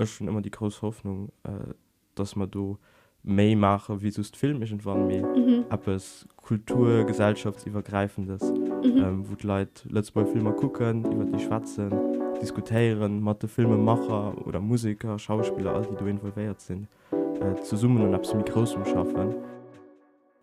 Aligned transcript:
ist 0.00 0.10
schon 0.12 0.28
immer 0.28 0.40
die 0.42 0.50
große 0.50 0.82
Hoffnung 0.82 1.30
äh, 1.44 1.74
dass 2.14 2.36
man 2.36 2.50
du 2.50 2.78
May 3.22 3.54
mache 3.54 4.00
wie 4.02 4.10
sonst 4.10 4.36
film 4.36 4.62
ich 4.62 4.74
wann 4.84 5.06
Mhm. 5.06 5.64
ab 5.68 5.86
es 5.88 6.26
Kultur 6.36 7.04
gesellschaftsübergreifendes 7.04 8.42
Mhm. 8.52 8.96
ähm, 8.96 9.24
wo 9.28 9.34
Leute 9.46 9.88
letzte 9.88 10.18
Mal 10.18 10.26
Filme 10.26 10.52
gucken 10.52 11.04
über 11.04 11.24
die 11.24 11.38
Schwarzen 11.44 11.90
diskutieren 12.40 13.20
Mathe 13.20 13.48
Filmemacher 13.48 14.34
oder 14.46 14.60
Musiker 14.60 15.18
Schauspieler 15.18 15.74
all 15.74 15.86
die 15.86 15.96
du 15.96 16.06
involviert 16.06 16.60
sind 16.60 16.88
äh, 17.12 17.60
zu 17.62 17.76
summen 17.76 18.02
und 18.02 18.14
ab 18.14 18.22
mit 18.34 18.50
großem 18.50 18.84
schaffen 18.86 19.34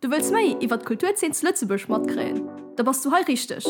Du 0.01 0.11
willst 0.11 0.31
méi 0.31 0.55
iwwer 0.61 0.77
Kulturzens 0.77 1.41
Lützebusch 1.41 1.87
mat 1.89 2.07
kräen. 2.07 2.43
Da 2.75 2.85
warst 2.85 3.03
du 3.03 3.09
he 3.11 3.23
richtig. 3.27 3.65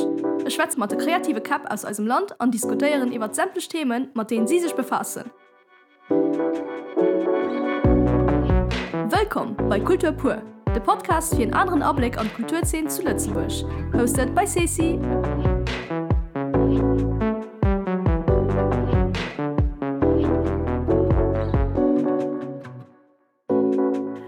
E 0.46 0.50
Schwätz 0.50 0.76
mat 0.76 0.92
de 0.92 0.98
kreative 0.98 1.40
Kap 1.40 1.72
aus 1.72 1.86
eurem 1.86 2.06
Land 2.06 2.36
an 2.42 2.52
diskutieren 2.52 3.14
iwwer 3.14 3.34
sämtlech 3.34 3.70
Themen, 3.70 4.10
mat 4.14 4.30
denen 4.30 4.46
sie 4.46 4.60
sich 4.60 4.74
befassen. 4.76 5.24
Willkommen 9.30 9.58
bei 9.68 9.78
Kultur 9.78 10.14
pur, 10.14 10.42
der 10.74 10.80
Podcast 10.80 11.36
für 11.36 11.42
einen 11.42 11.54
anderen 11.54 11.84
Abblick 11.84 12.18
an 12.18 12.34
Kulturzen 12.34 12.90
zu 12.90 13.02
Lützenbusch. 13.02 13.66
Hosted 13.94 14.34
bei 14.34 14.46
Ceci. 14.46 14.98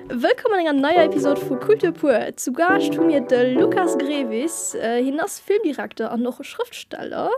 Willkommen 0.10 0.60
in 0.60 0.68
einer 0.68 0.74
neuen 0.74 1.10
Episode 1.10 1.40
von 1.40 1.62
Kultur 1.62 1.94
pur. 1.94 2.36
Zu 2.36 2.52
Gast 2.52 2.98
haben 2.98 3.08
wir 3.08 3.22
den 3.22 3.58
Lukas 3.58 3.98
Grevis, 3.98 4.76
äh, 4.76 5.02
hinaus 5.02 5.40
Filmdirektor 5.40 6.12
und 6.12 6.24
noch 6.24 6.44
Schriftsteller. 6.44 7.30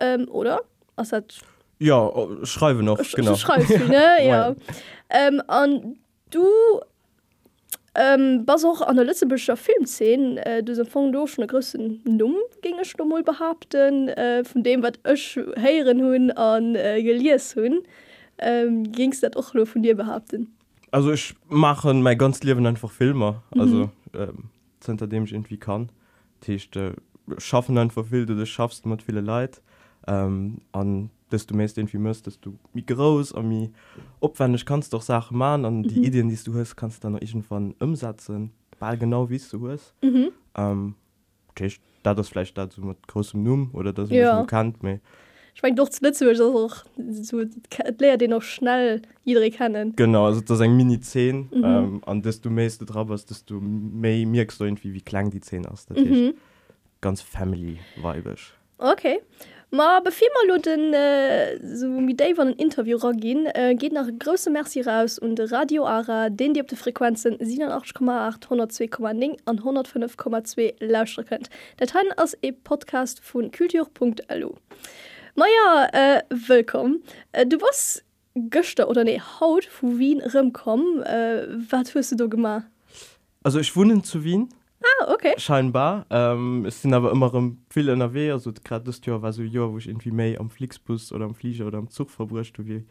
Ähm, 0.00 0.28
oder? 0.30 0.60
Also, 0.94 1.16
hat 1.16 1.40
ja 1.80 1.98
oh, 2.06 2.44
schreibe 2.44 2.84
noch 2.84 3.00
Sch- 3.00 3.16
genau 3.16 3.34
schreibst 3.34 3.70
ne? 3.88 4.10
ja. 4.24 4.54
ähm, 5.08 5.42
und 5.48 5.98
du 6.30 6.46
ähm, 8.00 8.44
was 8.46 8.64
auch 8.64 8.80
an 8.80 8.96
der 8.96 9.04
letztebischer 9.04 9.56
Filmzen 9.56 10.38
äh, 10.38 10.62
du 10.62 10.84
Fong 10.86 11.12
durch 11.12 11.36
eine 11.38 11.46
größten 11.46 12.00
Numm 12.04 12.36
ginge 12.62 12.84
Stummel 12.84 13.22
behaupten 13.22 14.08
äh, 14.08 14.42
von 14.44 14.62
dem 14.62 14.82
was 14.82 14.92
Ösch 15.06 15.38
heieren 15.58 16.00
hun 16.00 16.30
an 16.30 16.74
äh, 16.74 17.02
geliers 17.02 17.54
hun. 17.56 17.82
Ähm, 18.38 18.90
ging 18.90 19.12
es 19.12 19.20
dat 19.20 19.36
auch 19.36 19.52
nur 19.52 19.66
von 19.66 19.82
dir 19.82 19.94
behaupten? 19.94 20.54
Also 20.90 21.12
ich 21.12 21.34
mache 21.48 21.92
mein 21.92 22.16
ganz 22.16 22.42
Leben 22.42 22.64
einfach 22.66 22.90
Filme. 22.90 23.42
Also 23.50 23.76
mhm. 23.76 23.90
ähm, 24.14 24.44
hinter 24.84 25.06
dem 25.06 25.24
ich 25.24 25.32
irgendwie 25.32 25.58
kann. 25.58 25.90
Tischchte 26.40 26.94
äh, 27.28 27.34
schaffen 27.38 27.76
einfach 27.76 28.06
viel 28.06 28.24
du 28.24 28.34
das 28.34 28.48
schaffst 28.48 28.86
mit 28.86 29.02
viele 29.02 29.20
Leid 29.20 29.60
ähm, 30.06 30.58
an 30.72 31.10
desto 31.30 31.54
mest 31.54 31.78
irgendwie 31.78 31.98
müsstest 31.98 32.44
du 32.44 32.58
wie 32.72 32.84
groß 32.84 33.32
und 33.32 33.50
wie 33.50 33.70
opwendig 34.20 34.66
kannst 34.66 34.92
doch 34.92 35.02
Sachen 35.02 35.38
machen 35.38 35.64
an 35.64 35.82
die 35.82 35.98
mhm. 35.98 36.04
Ideen 36.04 36.28
die 36.28 36.36
du 36.36 36.54
hast 36.54 36.76
kannst 36.76 37.04
dann 37.04 37.12
noch 37.12 37.20
irgendwann 37.20 37.74
umsetzen 37.78 38.52
weil 38.78 38.96
genau 38.98 39.28
wie 39.30 39.40
du 39.50 39.68
hast 39.68 39.94
mhm. 40.02 40.30
ähm, 40.56 40.94
okay, 41.48 41.72
da 42.02 42.14
das 42.14 42.28
vielleicht 42.28 42.56
dazu 42.58 42.80
mit 42.82 43.06
großem 43.06 43.42
Numm 43.42 43.70
oder 43.72 43.92
das 43.92 44.10
ja. 44.10 44.40
bekannt 44.40 44.82
mehr 44.82 45.00
ich 45.52 45.62
mein, 45.64 45.74
doch 45.74 45.90
auch, 45.90 46.84
so, 46.96 47.42
leer 47.98 48.16
den 48.16 48.30
noch 48.30 48.42
schnell 48.42 49.02
jeder 49.24 49.48
kennen 49.50 49.94
genau 49.96 50.26
also 50.26 50.40
das 50.40 50.60
ein 50.60 50.76
mini 50.76 51.00
10 51.00 51.36
mhm. 51.36 51.64
ähm, 51.64 52.02
an 52.06 52.22
desto 52.22 52.50
meste 52.50 52.84
drauf 52.84 53.08
hast 53.10 53.30
desto 53.30 53.60
mehr 53.60 54.26
merkst 54.26 54.60
du 54.60 54.64
irgendwie 54.64 54.94
wie 54.94 55.02
klang 55.02 55.30
die 55.30 55.40
10 55.40 55.66
aus 55.66 55.86
mhm. 55.90 56.34
ganz 57.00 57.20
family 57.20 57.78
weibisch 58.00 58.54
okay 58.80 59.20
Ma 59.72 60.00
befirmer 60.00 60.46
lo 60.48 60.58
den 60.58 60.92
äh, 60.92 61.76
so 61.76 61.86
mit 61.86 62.18
Dave 62.18 62.42
an 62.42 62.48
den 62.48 62.56
Interview 62.58 62.98
gin 62.98 63.46
äh, 63.46 63.76
geht 63.76 63.92
nach 63.92 64.08
grosse 64.18 64.50
Merci 64.50 64.80
raus 64.80 65.16
und 65.16 65.38
Radio 65.52 65.86
Ara 65.86 66.28
den 66.28 66.54
die 66.54 66.60
op 66.60 66.66
de 66.66 66.76
Frequenzen 66.76 67.36
788,8 67.36 68.48
102,9 68.48 69.38
an 69.44 69.60
105,2 69.60 70.74
lauscher 70.80 71.22
könnt. 71.22 71.50
Dateien 71.76 72.12
ass 72.16 72.36
e 72.42 72.50
Podcast 72.50 73.20
vun 73.22 73.52
kultur.lu. 73.52 74.54
Maja 75.36 75.88
äh, 75.92 76.22
willkom 76.30 77.02
äh, 77.30 77.46
du 77.46 77.60
was 77.60 78.02
Göchte 78.34 78.88
oder 78.88 79.04
ne 79.04 79.20
Haut 79.38 79.68
vu 79.70 79.98
Wien 79.98 80.20
rëmkom 80.20 81.02
äh, 81.04 81.46
wat 81.70 81.94
hust 81.94 82.10
du 82.10 82.16
do 82.16 82.28
gemacht? 82.28 82.66
Also 83.44 83.60
ich 83.60 83.76
wohnen 83.76 84.02
zu 84.02 84.24
Wien 84.24 84.48
Ah, 84.82 85.12
okay. 85.12 85.34
scheinbar. 85.36 86.06
Ähm, 86.10 86.64
es 86.64 86.82
sind 86.82 86.94
aber 86.94 87.12
immer 87.12 87.52
viel 87.68 87.88
NRW 87.88 88.30
also 88.32 88.52
gerade 88.64 88.84
das 88.84 89.04
Jahr 89.04 89.20
war 89.20 89.32
so 89.32 89.42
ein 89.42 89.48
Jahr 89.48 89.70
wo 89.72 89.78
ich 89.78 89.88
irgendwie 89.88 90.10
mehr 90.10 90.40
am 90.40 90.50
Flixbus 90.50 91.12
oder 91.12 91.26
am 91.26 91.34
Flieger 91.34 91.66
oder 91.66 91.78
am 91.78 91.90
Zug 91.90 92.10
verbrucht 92.10 92.54
wie 92.66 92.86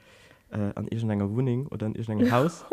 äh, 0.52 0.72
an 0.76 0.88
irgendeiner 0.88 1.30
Wohnung 1.30 1.68
oder 1.68 1.88
an 1.88 1.96
irgendeinem 1.96 2.32
Haus. 2.32 2.66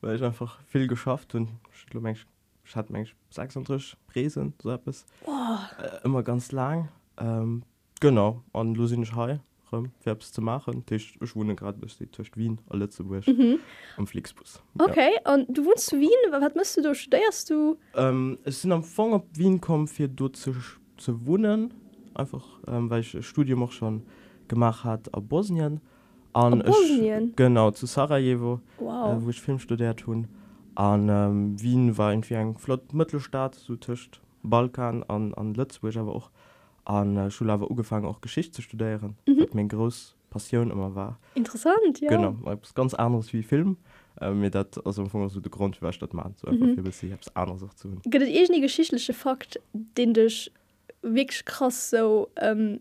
Weil 0.00 0.16
ich 0.16 0.22
einfach 0.22 0.58
viel 0.66 0.86
geschafft 0.86 1.34
und 1.34 1.50
ich 1.72 1.86
glaube 1.86 2.10
ich, 2.10 2.26
ich 2.64 2.76
hatte 2.76 2.92
manchmal 2.92 3.16
36 3.30 3.96
Präsen 4.06 4.54
so 4.62 4.70
etwas. 4.70 5.04
Boah. 5.24 5.68
äh, 5.78 6.04
immer 6.04 6.22
ganz 6.22 6.52
lang. 6.52 6.88
Ähm, 7.18 7.62
genau. 8.00 8.42
An 8.52 8.74
Lusinisch 8.74 9.14
Hai 9.14 9.40
Werbs 10.04 10.32
zu 10.32 10.42
machen 10.42 10.84
ich, 10.90 11.18
ich 11.20 11.36
wohne 11.36 11.54
gerade 11.54 11.78
Tisch 11.86 12.30
Wien 12.36 12.58
alle 12.68 12.88
zu 12.88 13.04
Mhm. 13.04 13.58
am 13.96 14.06
Flixbus 14.06 14.62
Okay, 14.78 15.10
und 15.32 15.56
du 15.56 15.64
wohnst 15.64 15.86
zu 15.86 15.98
Wien? 16.00 16.10
Was 16.30 16.54
musst 16.54 16.76
du 16.76 16.94
studierst 16.94 17.50
du? 17.50 17.76
ja. 17.94 18.08
ähm, 18.08 18.38
es 18.44 18.62
sind 18.62 18.72
am 18.72 18.80
Anfang 18.80 19.14
ab 19.14 19.26
Wien 19.34 19.60
kommen 19.60 19.86
für 19.86 20.08
dort 20.08 20.36
zu, 20.36 20.54
zu 20.96 21.26
wohnen 21.26 21.72
einfach 22.14 22.44
ähm, 22.66 22.90
weil 22.90 23.00
ich 23.00 23.14
ein 23.14 23.22
Studium 23.22 23.62
auch 23.62 23.72
schon 23.72 24.02
gemacht 24.48 24.84
hat 24.84 25.12
ab 25.14 25.24
Bosnien 25.28 25.80
Ab 26.32 26.64
Bosnien? 26.64 27.30
Ich, 27.30 27.36
genau 27.36 27.70
zu 27.72 27.86
Sarajevo 27.86 28.60
Wow. 28.78 29.20
äh, 29.22 29.24
wo 29.24 29.30
ich 29.30 29.40
Film 29.40 29.58
studiert 29.58 30.00
tun 30.00 30.28
an 30.74 31.08
ähm, 31.08 31.60
Wien 31.60 31.98
war 31.98 32.12
irgendwie 32.12 32.36
ein 32.36 32.56
flott 32.56 32.92
Mittelstaat 32.92 33.54
so 33.54 33.76
Tischcht 33.76 34.20
Balkan 34.42 35.02
an 35.04 35.34
an 35.34 35.54
Lützburg 35.54 35.96
aber 35.96 36.14
auch 36.14 36.30
an 36.84 37.16
äh, 37.16 37.30
Schule 37.30 37.52
aber 37.52 37.70
angefangen 37.70 38.06
auch 38.06 38.20
Geschichte 38.20 38.52
zu 38.52 38.62
studieren 38.62 39.16
mhm. 39.26 39.46
mein 39.52 39.68
groß 39.68 40.16
Passion 40.30 40.70
immer 40.70 40.94
war 40.94 41.18
Interessant, 41.34 42.00
ja. 42.00 42.08
genau 42.08 42.36
etwas 42.46 42.74
ganz 42.74 42.94
anderes 42.94 43.32
wie 43.32 43.42
Film 43.42 43.76
äh, 44.20 44.30
mir 44.30 44.50
dat 44.50 44.84
also 44.86 45.02
am 45.02 45.06
Anfang 45.06 45.28
so 45.28 45.40
der 45.40 45.50
Grund 45.50 45.76
für 45.76 45.92
statt 45.92 46.14
machen 46.14 46.34
so 46.36 46.48
einfach 46.48 46.66
Mhm. 46.66 46.86
ich 46.86 47.14
anders 47.34 47.62
auch 47.62 47.74
zu 47.74 47.88
tun 47.88 48.00
Gibt 48.04 48.22
es 48.24 48.30
irgendeinen 48.30 48.62
geschichtlichen 48.62 49.14
Fakt, 49.14 49.60
den 49.72 50.14
dich 50.14 50.52
wirklich 51.02 51.44
krass 51.44 51.90
so 51.90 52.28
ähm, 52.36 52.80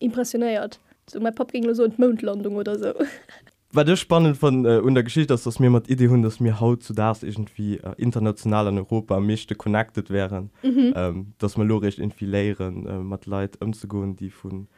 impressioniert? 0.00 0.80
So, 1.10 1.20
mein 1.20 1.34
Papa 1.34 1.52
ging 1.52 1.64
nur 1.64 1.74
so 1.74 1.84
in 1.84 1.92
die 1.92 2.00
Mondlandung 2.00 2.56
oder 2.56 2.78
so. 2.78 2.92
war 3.72 3.84
das 3.84 4.00
spannend 4.00 4.36
von 4.38 4.64
äh, 4.64 4.78
unter 4.78 5.02
Geschichte 5.02 5.32
dass 5.34 5.44
das 5.44 5.58
mir 5.60 5.70
mit 5.70 5.88
Idee 5.90 6.08
hun 6.08 6.22
dass 6.22 6.40
mir 6.40 6.58
haut 6.60 6.82
zu 6.82 6.92
das 6.94 7.22
irgendwie 7.22 7.76
äh, 7.78 7.94
international 7.98 8.66
an 8.68 8.78
Europa 8.78 9.20
mischte 9.20 9.54
connected 9.54 10.10
wären 10.10 10.50
Mhm. 10.62 10.92
ähm, 10.96 11.26
dass 11.38 11.56
man 11.56 11.68
logisch 11.68 11.98
irgendwie 11.98 12.24
lehren 12.26 12.86
äh, 12.86 12.98
mat 12.98 13.26
Leid 13.26 13.60
umzugehen 13.62 14.16
die 14.16 14.30
von 14.30 14.68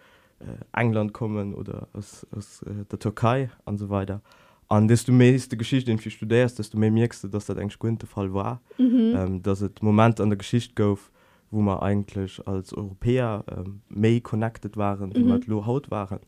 äh, 0.40 0.44
England 0.80 1.12
kommen 1.12 1.54
oder 1.54 1.88
aus, 1.92 2.26
aus 2.36 2.62
äh, 2.62 2.84
der 2.90 2.98
Türkei 2.98 3.50
und 3.64 3.78
so 3.78 3.90
weiter 3.90 4.22
an 4.68 4.88
desto 4.88 5.12
mehr 5.12 5.34
ist 5.34 5.50
die 5.52 5.56
Geschichte 5.56 5.90
irgendwie 5.90 6.10
studierst 6.10 6.58
desto 6.58 6.76
mehr 6.78 6.90
merkst 6.90 7.22
du 7.24 7.28
dass 7.28 7.46
das 7.46 7.56
eigentlich 7.58 7.78
gut 7.78 8.02
der 8.02 8.08
Fall 8.08 8.32
war 8.34 8.60
Mhm. 8.78 9.12
ähm, 9.16 9.42
dass 9.42 9.60
es 9.60 9.70
Moment 9.82 10.20
an 10.20 10.30
der 10.30 10.38
Geschichte 10.38 10.74
gouf 10.74 11.12
wo 11.52 11.60
man 11.60 11.78
eigentlich 11.80 12.44
als 12.46 12.72
Europäer 12.72 13.44
ähm, 13.56 13.82
May 13.88 14.20
connected 14.20 14.76
waren 14.76 15.10
Mhm. 15.14 15.40
lo 15.46 15.64
haut 15.66 15.90
waren 15.92 16.20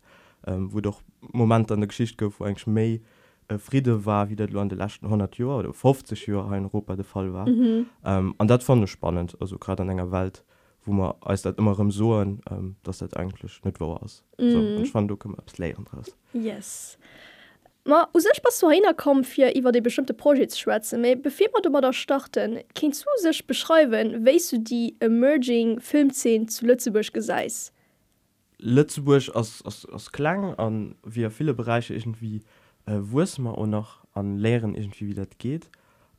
ähm, 0.47 0.73
wo 0.73 0.81
doch 0.81 1.03
moment 1.33 1.71
an 1.71 1.81
der 1.81 1.89
Geschicht 1.89 2.19
gouf 2.19 2.41
wo 2.41 2.45
eng 2.45 2.57
méi 2.67 3.01
äh, 3.49 3.59
Friede 3.59 4.05
war 4.05 4.29
wie 4.31 4.37
dat 4.37 4.55
an 4.55 4.69
de 4.69 4.79
lachten 4.79 5.07
100 5.07 5.37
Joer 5.37 5.59
oder 5.59 5.73
50 5.73 6.27
Joer 6.27 6.53
in 6.57 6.65
Europa 6.65 6.97
de 6.97 7.05
Fall 7.05 7.33
war. 7.33 7.49
Mhm. 7.49 7.87
Ähm, 8.05 8.35
an 8.39 8.49
dat 8.49 8.63
fand 8.63 8.89
spannend 8.89 9.37
also 9.41 9.59
grad 9.59 9.81
an 9.81 9.89
enger 9.89 10.11
Welt 10.11 10.45
wo 10.85 10.93
man 10.93 11.15
als 11.21 11.43
dat 11.43 11.59
immer 11.59 11.79
im 11.79 11.91
soen 11.91 12.41
ähm, 12.51 12.77
dass 12.83 12.99
dat 12.99 13.17
eigentlich 13.17 13.63
net 13.65 13.81
war 13.81 14.03
ass. 14.03 14.25
Mhm. 14.39 14.79
So, 14.79 14.85
fand 14.87 15.11
du 15.11 15.17
absläieren 15.37 15.85
draus. 15.85 16.17
Yes. 16.33 16.99
Ma 17.85 18.09
sech 18.15 18.41
was 18.45 18.61
so 18.61 18.71
hinner 18.71 18.95
kom 18.95 19.25
fir 19.25 19.57
iwwer 19.57 19.73
de 19.73 19.81
bestimmte 19.81 20.15
Projektschwäze 20.15 20.99
méi 20.99 21.17
befir 21.17 21.51
mat 21.53 21.69
mat 21.71 21.83
der 21.85 21.93
starten, 21.93 22.61
Kenint 22.75 22.95
zu 22.95 23.07
sech 23.19 23.47
beschreiwen, 23.47 24.25
wéis 24.25 24.51
du 24.51 24.59
die 24.59 24.97
emerging 25.01 25.81
Filmzen 25.81 26.47
zu 26.49 26.67
Lützeburg 26.67 27.13
geseis. 27.13 27.73
Lützeburg 28.63 29.35
als, 29.35 29.63
als, 29.63 29.87
als 29.87 30.13
Klang 30.13 30.55
an 30.55 30.95
wie 31.05 31.29
viele 31.31 31.55
Bereiche 31.55 31.95
irgendwie 31.95 32.43
äh, 32.87 32.99
wo 33.01 33.21
es 33.21 33.39
man 33.39 33.55
auch 33.55 33.67
noch 33.67 34.05
an 34.15 34.39
Lehren 34.39 34.75
irgendwie 34.75 35.09
wie 35.09 35.15
das 35.15 35.29
geht. 35.39 35.71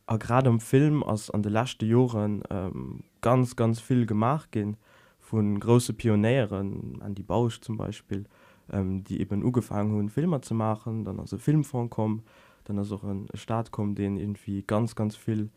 Aber 0.06 0.20
gerade 0.20 0.50
im 0.50 0.60
Film 0.60 1.04
als 1.04 1.30
an 1.30 1.44
den 1.44 1.54
letzten 1.54 1.90
Jahren 1.90 2.44
ähm, 2.50 3.04
ganz 3.22 3.56
ganz 3.56 3.80
viel 3.80 4.06
gemacht 4.06 4.52
gehen 4.52 4.78
von 5.20 5.60
große 5.60 5.94
Pionieren 5.94 7.02
an 7.02 7.16
die 7.16 7.24
Bausch 7.24 7.62
zum 7.62 7.78
Beispiel 7.78 8.26
ähm, 8.72 9.04
die 9.04 9.22
eben 9.22 9.44
angefangen 9.46 9.94
haben 9.94 10.10
Filme 10.10 10.42
zu 10.42 10.54
machen 10.54 11.06
dann 11.06 11.20
also 11.20 11.38
Filmfonds 11.38 11.90
kommen 11.96 12.24
dann 12.66 12.78
also 12.78 12.96
auch 12.96 13.04
ein 13.04 13.28
Staat 13.34 13.72
kommt 13.72 13.98
den 13.98 14.18
irgendwie 14.18 14.64
ganz 14.64 14.96
ganz 14.96 15.16
viel 15.16 15.50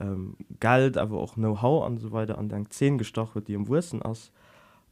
ähm, 0.00 0.36
Geld 0.60 0.98
aber 0.98 1.18
auch 1.18 1.34
Know-how 1.34 1.86
und 1.86 1.98
so 1.98 2.12
weiter 2.12 2.36
an 2.36 2.50
den 2.50 2.70
Zehn 2.70 2.98
gestochen 2.98 3.36
wird 3.36 3.48
die 3.48 3.54
im 3.54 3.68
Wursten 3.68 4.02
aus 4.02 4.32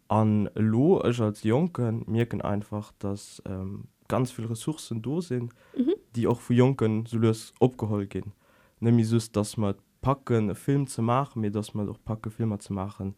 an 0.08 0.50
lo 0.54 0.98
als 0.98 1.42
jungen 1.42 2.04
merken 2.06 2.40
einfach 2.42 2.92
dass 2.98 3.42
ähm, 3.46 3.84
ganz 4.08 4.30
viel 4.30 4.46
Ressourcen 4.46 5.02
do 5.02 5.20
sind 5.20 5.52
mhm. 5.76 5.94
die 6.14 6.26
auch 6.26 6.40
für 6.40 6.54
jungen 6.54 7.06
so 7.06 7.18
abgeholt 7.60 8.10
gehen 8.10 8.32
nämlich 8.80 9.08
so 9.08 9.18
dass 9.32 9.56
man 9.56 9.74
packen 10.00 10.54
Film 10.54 10.86
zu 10.86 11.02
machen 11.02 11.40
mir 11.40 11.50
dass 11.50 11.74
man 11.74 11.86
doch 11.86 11.98
packe 12.04 12.30
Filme 12.30 12.58
zu 12.58 12.72
machen 12.72 13.14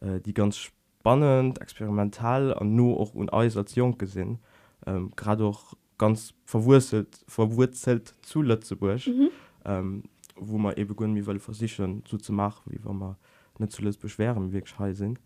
äh, 0.00 0.20
die 0.20 0.34
ganz 0.34 0.56
spannend 0.56 1.60
experimental 1.60 2.54
an 2.54 2.74
nur 2.76 3.00
auch 3.00 3.14
und 3.14 3.32
als 3.32 3.74
jung 3.74 3.98
gesehen 3.98 4.38
ähm, 4.86 5.12
gerade 5.16 5.44
auch 5.44 5.74
ganz 5.98 6.34
verwurzelt 6.44 7.24
verwurzelt 7.26 8.14
zu 8.22 8.42
Lützeburg 8.42 9.06
mhm. 9.06 9.30
ähm, 9.64 10.02
wo 10.36 10.58
man 10.58 10.76
eben 10.76 11.16
wie 11.16 11.26
weil 11.26 11.38
versichern 11.38 12.02
so 12.06 12.18
zu 12.18 12.32
machen 12.32 12.70
wie 12.70 12.84
wenn 12.84 12.98
man 12.98 13.16
nicht 13.58 13.72
zuletzt 13.72 14.00
beschweren 14.00 14.52
wirklich 14.52 14.96
sind 14.96 15.18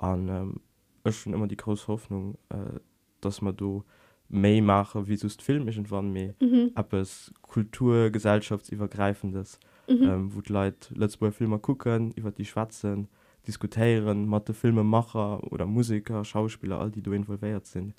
an 0.00 0.28
ähm, 0.28 0.60
schon 1.10 1.34
immer 1.34 1.46
die 1.46 1.56
große 1.56 1.86
Hoffnung 1.88 2.36
äh, 2.50 2.78
dass 3.20 3.42
man 3.42 3.56
du 3.56 3.84
May 4.28 4.60
mache 4.60 5.08
wie 5.08 5.16
sonst 5.16 5.42
filmisch 5.42 5.80
wann 5.88 6.12
mir 6.12 6.34
mhm. 6.40 6.70
ab 6.74 6.92
es 6.92 7.32
kulturgesellschaftsübergreifendes 7.42 9.58
mhm. 9.88 10.02
ähm, 10.02 10.34
wo 10.34 10.40
leid 10.46 10.92
letzte 10.94 11.32
Filme 11.32 11.58
gucken 11.58 12.12
über 12.12 12.30
die 12.30 12.44
schwarzen 12.44 13.08
diskutieren 13.46 14.26
matte 14.26 14.54
filmemacher 14.54 15.42
oder 15.52 15.66
musiker 15.66 16.24
schauspieler 16.24 16.80
all 16.80 16.90
die 16.90 17.02
du 17.02 17.12
involviert 17.12 17.66
sind 17.66 17.94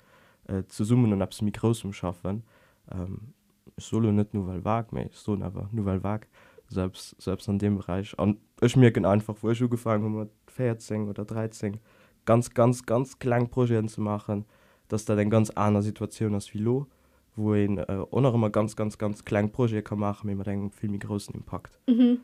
äh, 0.48 0.64
zu 0.64 0.84
summen 0.84 1.12
und 1.12 1.22
ab 1.22 1.30
mir 1.42 1.52
großem 1.52 1.92
schaffen 1.92 2.42
ähm, 2.90 3.34
solo 3.76 4.10
nicht 4.10 4.34
nur 4.34 4.46
weil 4.46 4.64
wag 4.64 4.86
so 5.12 5.34
aber 5.40 5.68
nur 5.72 5.84
weil 5.84 6.02
wag 6.02 6.26
selbst 6.68 7.20
selbst 7.20 7.48
an 7.48 7.58
dem 7.58 7.76
bereich 7.76 8.18
an 8.18 8.38
ich 8.62 8.76
mir 8.76 8.92
einfach 9.04 9.36
wo 9.40 9.50
ich 9.50 9.58
gefangen 9.58 10.30
14 10.48 11.08
oder 11.08 11.24
13 11.24 11.78
ganz 12.24 12.50
ganz 12.50 12.86
ganz 12.86 13.18
klein 13.18 13.50
projeten 13.50 13.88
zu 13.88 14.00
machen 14.00 14.44
dass 14.88 15.04
da 15.04 15.14
den 15.16 15.30
ganz 15.30 15.50
andere 15.50 15.82
situation 15.82 16.34
als 16.34 16.52
wie 16.54 16.58
lo 16.58 16.86
wo 17.34 17.54
äh, 17.54 18.04
auch 18.26 18.34
immer 18.34 18.50
ganz 18.50 18.76
ganz 18.76 18.98
ganz 18.98 19.24
klein 19.24 19.50
projekt 19.50 19.88
kann 19.88 19.98
machen 19.98 20.28
wie 20.30 20.34
man 20.34 20.44
den 20.44 20.70
viel 20.70 20.96
großen 20.98 21.34
impact 21.34 21.78
mhm. 21.86 22.20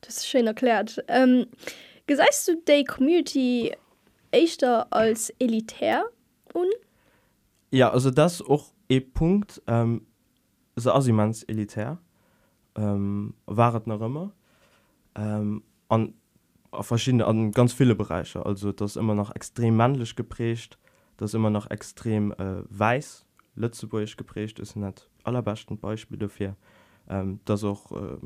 das 0.00 0.18
ist 0.18 0.28
schön 0.28 0.46
erklärt. 0.46 1.02
Ähm, 1.08 1.46
geseist 2.06 2.48
du 2.48 2.56
day 2.56 2.84
community 2.84 3.72
echter 4.30 4.92
als 4.92 5.30
elitär 5.38 6.04
und 6.54 6.72
ja 7.70 7.90
also 7.90 8.10
das 8.10 8.42
auch 8.42 8.72
e 8.88 9.00
punkt 9.00 9.62
ähm, 9.66 10.06
so 10.76 11.12
mans 11.12 11.42
elitär 11.44 11.98
ähm, 12.76 13.34
waret 13.46 13.86
noch 13.86 14.00
immer. 14.00 14.32
Ähm, 15.14 15.62
an 15.92 16.14
verschiedene 16.80 17.26
an 17.26 17.52
ganz 17.52 17.72
viele 17.72 17.94
bereiche. 17.94 18.44
Also 18.46 18.72
das 18.72 18.96
immer 18.96 19.14
noch 19.14 19.34
extrem 19.34 19.76
männlich 19.76 20.16
geprägt 20.16 20.78
das 21.16 21.34
immer 21.34 21.50
noch 21.50 21.70
extrem 21.70 22.32
äh, 22.32 22.62
weiß. 22.68 23.24
Lützeburg 23.54 24.16
geprägt 24.16 24.58
ist 24.58 24.76
nicht 24.76 25.08
allerbesten 25.24 25.78
Beispiel 25.78 26.18
dafür. 26.18 26.56
Ähm, 27.08 27.40
das 27.44 27.64
auch 27.64 27.92
äh, 27.92 28.16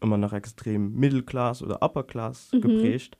immer 0.00 0.18
noch 0.18 0.32
extrem 0.32 0.94
mittelklasse 0.94 1.64
oder 1.64 1.82
upperklass 1.82 2.50
mhm. 2.52 2.60
geprägt. 2.60 3.16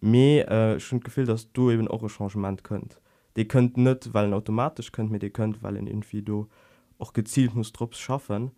Mir 0.00 0.48
äh, 0.48 0.80
schon 0.80 1.00
gefühl 1.00 1.26
dass 1.26 1.52
du 1.52 1.70
eben 1.70 1.88
auch 1.88 2.06
changement 2.08 2.62
könnt. 2.62 3.00
Die 3.36 3.48
könnt 3.48 3.76
nicht 3.76 4.14
weil 4.14 4.32
automatisch 4.32 4.92
könnt 4.92 5.10
mir 5.10 5.18
die 5.18 5.30
könnt 5.30 5.62
weil 5.62 5.76
in 5.76 5.86
irgendwie 5.86 6.22
du 6.22 6.48
auch 6.98 7.12
gezielt 7.12 7.54
muss 7.54 7.72
Drs 7.72 7.98
schaffen. 7.98 8.42
und 8.42 8.52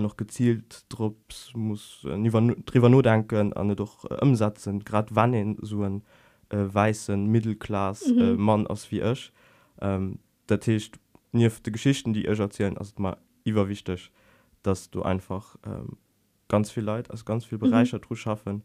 noch 0.00 0.16
gezielt 0.16 0.84
Drs 0.88 1.52
muss 1.54 2.04
äh, 2.04 2.18
drüber 2.66 2.88
nur 2.88 3.02
denken 3.02 3.52
an 3.52 3.74
doch 3.76 4.04
äh, 4.10 4.14
umsetzen 4.20 4.80
gerade 4.84 5.14
wann 5.14 5.34
in 5.34 5.58
so 5.60 5.82
ein 5.82 6.02
äh, 6.50 6.58
weißen 6.58 7.26
mittelklass 7.26 8.06
mhm. 8.08 8.20
äh, 8.20 8.32
Mann 8.34 8.66
aus 8.66 8.90
wie 8.90 9.00
ich 9.00 9.32
ähm, 9.80 10.18
der 10.48 10.60
Tisch 10.60 10.90
nie 11.32 11.48
die 11.64 11.72
Geschichten 11.72 12.12
die 12.12 12.26
ich 12.26 12.38
erzählen 12.38 12.76
also 12.76 12.92
mal 12.98 13.16
über 13.44 13.68
wichtig 13.68 14.10
dass 14.62 14.90
du 14.90 15.02
einfach 15.02 15.56
ähm, 15.64 15.96
ganz 16.48 16.70
viel 16.70 16.84
Leid 16.84 17.10
als 17.10 17.24
ganz 17.24 17.44
viel 17.44 17.58
Bereiche 17.58 18.00
mhm. 18.08 18.16
schaffen 18.16 18.62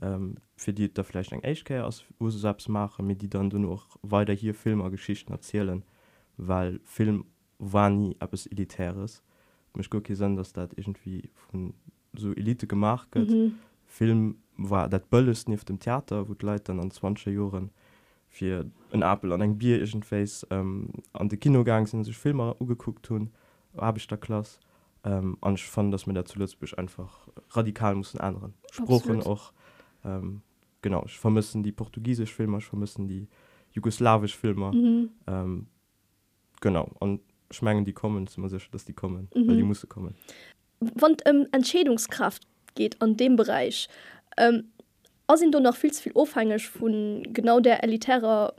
ähm, 0.00 0.36
für 0.56 0.72
die 0.72 0.92
da 0.92 1.02
vielleicht 1.02 1.32
ein 1.32 1.42
HK 1.42 1.82
aus 1.82 2.04
wo 2.18 2.30
selbst 2.30 2.68
mache 2.68 3.02
mit 3.02 3.22
die 3.22 3.30
dann 3.30 3.50
du 3.50 3.58
noch 3.58 3.98
weiter 4.02 4.32
hier 4.32 4.54
Filme 4.54 4.90
Geschichten 4.90 5.32
erzählen 5.32 5.84
weil 6.36 6.80
Film 6.84 7.24
war 7.58 7.90
nie 7.90 8.16
ab 8.18 8.32
es 8.32 8.46
elitäres 8.46 9.22
mich 9.76 9.90
gut 9.90 10.04
gesehen 10.04 10.36
dass 10.36 10.52
das 10.52 10.70
irgendwie 10.76 11.30
von 11.34 11.74
so 12.14 12.32
Elite 12.32 12.66
gemacht 12.66 13.14
mhm. 13.14 13.54
Film 13.86 14.36
war 14.56 14.88
dat 14.88 15.10
bölles 15.10 15.48
nie 15.48 15.54
auf 15.54 15.64
dem 15.64 15.78
Theater 15.78 16.28
wo 16.28 16.34
Leute 16.40 16.64
dann 16.64 16.80
an 16.80 16.90
20 16.90 17.34
Jahren 17.34 17.70
fir 18.28 18.66
en 18.90 19.02
Apple 19.02 19.34
an 19.34 19.40
eng 19.40 19.58
Biergent 19.58 20.04
Face 20.04 20.46
ähm, 20.50 20.90
an 21.12 21.28
de 21.28 21.38
Kinogang 21.38 21.86
sind 21.86 22.04
sech 22.04 22.18
Filmer 22.18 22.56
ugeguckt 22.60 23.08
hun 23.10 23.30
habe 23.76 23.98
ich 23.98 24.06
der 24.06 24.18
Klasse 24.18 24.60
ähm, 25.04 25.36
an 25.40 25.56
fand 25.56 25.92
dass 25.92 26.06
mir 26.06 26.14
der 26.14 26.24
zuletztch 26.24 26.74
einfach 26.78 27.28
radikal 27.50 27.94
muss 27.94 28.16
anderen 28.16 28.54
Spprochen 28.70 29.22
auch 29.22 29.52
ähm, 30.04 30.42
genau 30.82 31.04
ich 31.06 31.18
vermissen 31.18 31.62
die 31.62 31.72
portugiesisch 31.72 32.32
Filme 32.32 32.58
ich 32.58 32.66
vermissen 32.66 33.08
die 33.08 33.28
jugoslawisch 33.72 34.36
Filme. 34.36 34.72
Mhm. 34.72 35.10
ähm, 35.26 35.66
genau 36.60 36.90
und 37.00 37.20
schmengen 37.52 37.84
die 37.84 37.92
kommen 37.92 38.28
immer 38.36 38.48
sicher 38.48 38.68
dass 38.72 38.84
die 38.84 38.92
kommen 38.92 39.28
mhm. 39.34 39.56
die 39.56 39.62
muss 39.62 39.86
kommen 39.88 40.14
wann 40.80 41.16
ähm, 41.26 41.46
Entschädungskraft 41.52 42.42
geht 42.74 43.00
an 43.00 43.16
dem 43.16 43.36
Bereich 43.36 43.88
ähm, 44.36 44.64
sind 45.34 45.54
du 45.54 45.60
noch 45.60 45.76
viel 45.76 45.92
zu 45.92 46.02
viel 46.02 46.12
aufhängig 46.14 46.68
von 46.68 47.22
genau 47.32 47.60
der 47.60 47.82
elitärer 47.84 48.54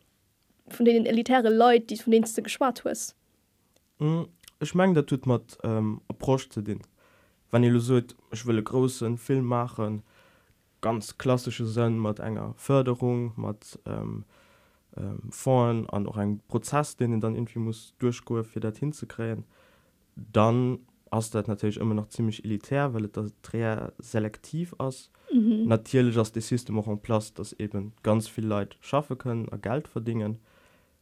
von 0.69 0.85
denen 0.85 1.05
elitäre 1.05 1.49
Leute 1.49 1.87
die 1.87 1.97
von 1.97 2.11
den 2.11 2.23
du 2.23 2.41
gespart 2.41 2.83
hast 2.85 3.15
mhm. 3.99 4.27
ich 4.59 4.73
mein, 4.75 4.93
da 4.93 5.01
tut 5.01 5.25
man 5.25 5.41
ähm, 5.63 6.01
den 6.55 6.81
wenn 7.51 7.63
ihr 7.63 7.79
so 7.79 8.01
ich 8.31 8.45
will 8.45 8.61
großen 8.61 9.17
Film 9.17 9.45
machen 9.45 10.03
ganz 10.81 11.17
klassische 11.17 11.65
Sinn 11.65 11.99
mit 11.99 12.19
enger 12.19 12.53
Förderung 12.57 13.33
mit 13.37 13.79
ähm, 13.85 14.25
ähm, 14.97 15.87
an 15.89 16.07
auch 16.07 16.17
ein 16.17 16.39
Prozess 16.47 16.95
den 16.95 17.19
dann 17.21 17.35
irgendwie 17.35 17.59
muss 17.59 17.93
durchgehen 17.99 18.43
für 18.43 18.59
das 18.59 18.77
hinzukriegen 18.77 19.45
dann 20.15 20.79
hast 21.11 21.35
das 21.35 21.47
natürlich 21.47 21.77
immer 21.77 21.93
noch 21.93 22.09
ziemlich 22.09 22.43
elitär 22.43 22.93
weil 22.93 23.07
das 23.07 23.31
sehr 23.45 23.93
selektiv 23.99 24.73
aus 24.77 25.11
mhm. 25.31 25.65
natürlich 25.67 26.15
dass 26.15 26.31
die 26.31 26.41
System 26.41 26.79
auch 26.79 27.01
Platz 27.01 27.33
dass 27.33 27.53
eben 27.53 27.93
ganz 28.03 28.27
viel 28.27 28.45
Leute 28.45 28.77
schaffen 28.81 29.17
können 29.17 29.47
Geld 29.61 29.87
verdienen. 29.87 30.39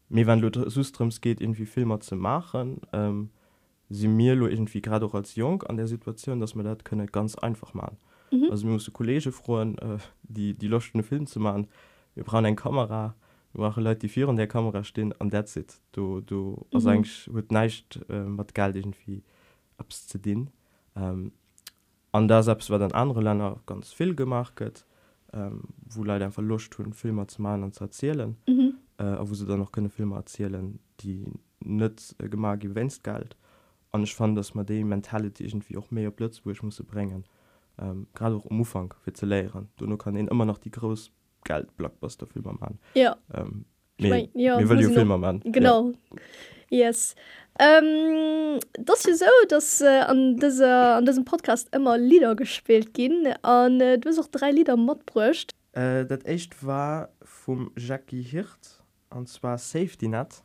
Mir 0.09 0.27
wenn 0.27 0.41
Systems 0.69 1.21
geht 1.21 1.39
irgendwie 1.39 1.65
Filme 1.65 1.99
zu 1.99 2.17
machen. 2.17 2.81
Ähm, 2.91 3.29
sie 3.87 4.09
mir 4.09 4.33
irgendwie 4.33 4.81
gerade 4.81 5.05
auch 5.05 5.13
als 5.13 5.35
jung 5.35 5.63
an 5.63 5.77
der 5.77 5.87
Situation 5.87 6.39
dass 6.39 6.55
man 6.55 6.65
das 6.65 6.83
könne 6.83 7.05
ganz 7.05 7.35
einfach 7.35 7.73
machen. 7.73 7.97
Mhm. 8.31 8.47
also 8.49 8.65
mir 8.65 8.73
muss 8.73 8.91
Kollege 8.91 9.31
freuen 9.31 9.77
äh, 9.77 9.97
die 10.23 10.53
die 10.53 10.67
löschten 10.67 11.03
Film 11.03 11.27
zu 11.27 11.39
machen. 11.39 11.67
Wir 12.15 12.25
brauchen 12.25 12.45
ein 12.45 12.57
Kamera 12.57 13.15
war 13.53 13.75
relativ 13.75 14.13
hier 14.13 14.29
an 14.29 14.37
der 14.37 14.47
Kamera 14.47 14.83
stehen 14.83 15.13
an 15.19 15.29
der 15.29 15.45
sitzt 15.47 15.81
du 15.91 16.21
du 16.21 16.65
mhm. 16.71 16.87
eigentlich 16.87 17.33
wird 17.33 17.51
nicht 17.51 17.99
äh, 18.09 18.25
geld 18.53 18.75
irgendwie 18.75 19.23
abs 19.77 20.07
zu 20.07 20.17
den 20.17 20.49
ähm, 20.95 21.31
an 22.11 22.27
der 22.27 22.43
selbst 22.43 22.69
war 22.69 22.79
dann 22.79 22.91
andere 22.91 23.21
Länder 23.21 23.59
ganz 23.65 23.91
viel 23.93 24.15
gemacht 24.15 24.61
ähm, 25.33 25.61
wo 25.85 26.03
leider 26.03 26.25
ein 26.25 26.31
verlust 26.31 26.77
hun 26.77 26.93
Filme 26.93 27.25
zu 27.27 27.41
malen 27.41 27.63
und 27.63 27.73
zu 27.73 27.85
erzählen. 27.85 28.35
Mhm. 28.47 28.75
äh, 28.97 29.17
wo 29.19 29.33
sie 29.33 29.45
dann 29.45 29.59
noch 29.59 29.71
keine 29.71 29.89
Filme 29.89 30.15
erzählen 30.15 30.79
die 30.99 31.25
nicht 31.59 32.15
äh, 32.19 32.29
gemag 32.29 32.59
wennst 32.63 33.03
galt 33.03 33.37
und 33.91 34.03
ich 34.03 34.15
fand 34.15 34.37
dass 34.37 34.55
man 34.55 34.65
die 34.65 34.83
mentality 34.83 35.45
irgendwie 35.45 35.77
auch 35.77 35.91
mehr 35.91 36.11
Plötzburg 36.11 36.63
muss 36.63 36.81
bringen. 36.83 37.25
Ähm, 37.77 38.07
gerade 38.13 38.35
auch 38.35 38.45
um 38.45 38.59
Umfang 38.59 38.93
für 39.01 39.13
zu 39.13 39.25
lehren. 39.25 39.69
Du 39.77 39.85
nur 39.85 39.97
kann 39.97 40.15
ihn 40.15 40.27
immer 40.27 40.45
noch 40.45 40.57
die 40.57 40.71
groß 40.71 41.11
geld 41.43 41.75
blockbuster 41.77 42.27
filmer 42.27 42.55
man 42.59 42.79
ja. 42.93 43.17
Ähm, 43.33 43.65
nee, 43.99 44.05
ich 44.05 44.09
mein, 44.09 44.29
ja, 44.33 44.59
filmer 44.89 45.17
man 45.17 45.41
genau 45.45 45.91
ja. 46.69 46.87
yes. 46.87 47.15
Ähm, 47.59 48.59
das 48.79 49.03
hier 49.03 49.15
so 49.17 49.25
dass 49.49 49.81
äh, 49.81 49.87
an 49.87 50.37
dieser 50.37 50.95
an 50.95 51.05
diesem 51.05 51.25
Podcast 51.25 51.73
immer 51.75 51.97
Lieder 51.97 52.35
gespielt 52.35 52.93
gehen. 52.93 53.27
An 53.41 53.81
äh, 53.81 53.99
du 53.99 54.09
auch 54.19 54.27
drei 54.27 54.51
Lieder 54.51 54.77
Mod 54.77 55.05
bröscht 55.05 55.53
äh, 55.73 56.05
dat 56.05 56.25
echt 56.25 56.65
war 56.65 57.09
vom 57.23 57.71
Jackie 57.77 58.21
Hirt 58.21 58.83
und 59.09 59.29
zwar 59.29 59.57
safety 59.57 60.07
net. 60.07 60.43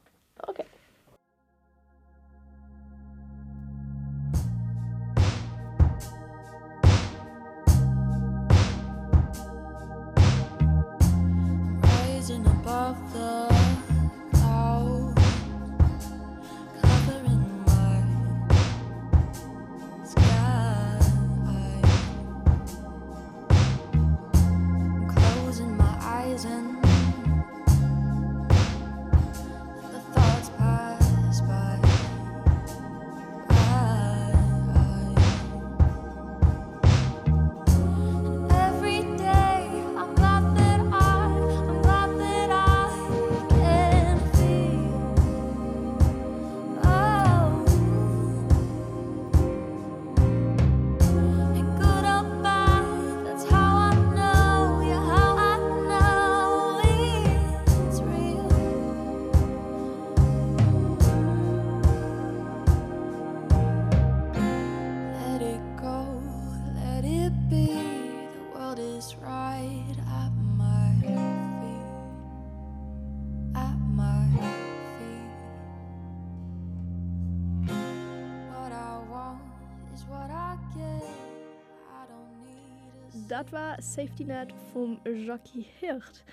Dat 83.36 83.52
war 83.52 83.76
Safety 83.82 84.24
Net 84.24 84.48
vum 84.72 84.98
Jackie 85.04 85.66
Hirt. 85.78 86.24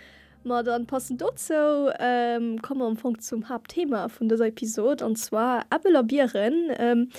Ma 0.46 0.64
dann 0.64 0.88
passen 0.88 1.18
dort 1.18 1.38
so 1.38 1.92
ähm, 2.00 2.62
kommen 2.62 2.82
am 2.82 2.96
Funk 2.96 3.22
zum 3.22 3.50
Hauptthema 3.50 4.08
von 4.08 4.30
dieser 4.30 4.48
Episode 4.48 5.06
und 5.06 5.18
zwar 5.18 5.66
Appelabieren. 5.70 6.72
Ähm, 6.78 7.10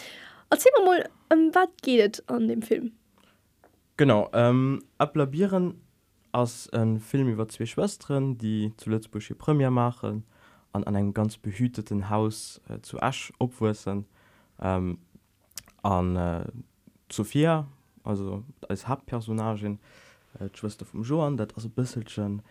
erzähl 0.49 0.73
mal 0.79 0.87
mal, 0.87 1.09
um 1.31 1.55
was 1.55 1.69
geht 1.83 2.19
es 2.19 2.29
an 2.31 2.49
dem 2.49 2.63
Film? 2.63 2.93
Genau, 3.99 4.31
ähm, 4.33 4.83
Appelabieren 4.97 5.83
als 6.33 6.71
ein 6.71 6.99
Film 6.99 7.29
über 7.29 7.47
zwei 7.49 7.67
Schwestern, 7.67 8.39
die 8.39 8.73
zuletzt 8.79 9.11
Busche 9.11 9.35
Premier 9.35 9.71
machen, 9.71 10.25
an, 10.73 10.85
an 10.85 10.97
einem 10.97 11.13
ganz 11.13 11.37
behüteten 11.37 12.09
Haus 12.09 12.63
äh, 12.71 12.81
zu 12.81 13.03
Asch 13.03 13.35
obwursen. 13.39 14.07
Ähm, 14.63 14.97
an 15.83 16.17
äh, 16.17 16.47
Sophia, 17.13 17.67
also 18.05 18.45
als 18.69 18.87
Hauptpersonagen 18.87 19.81
äh, 20.39 20.49
Schwester 20.55 20.85
vom 20.85 21.03
Joan 21.03 21.37
dat 21.37 21.55
also 21.57 21.69
bisschen 21.69 22.43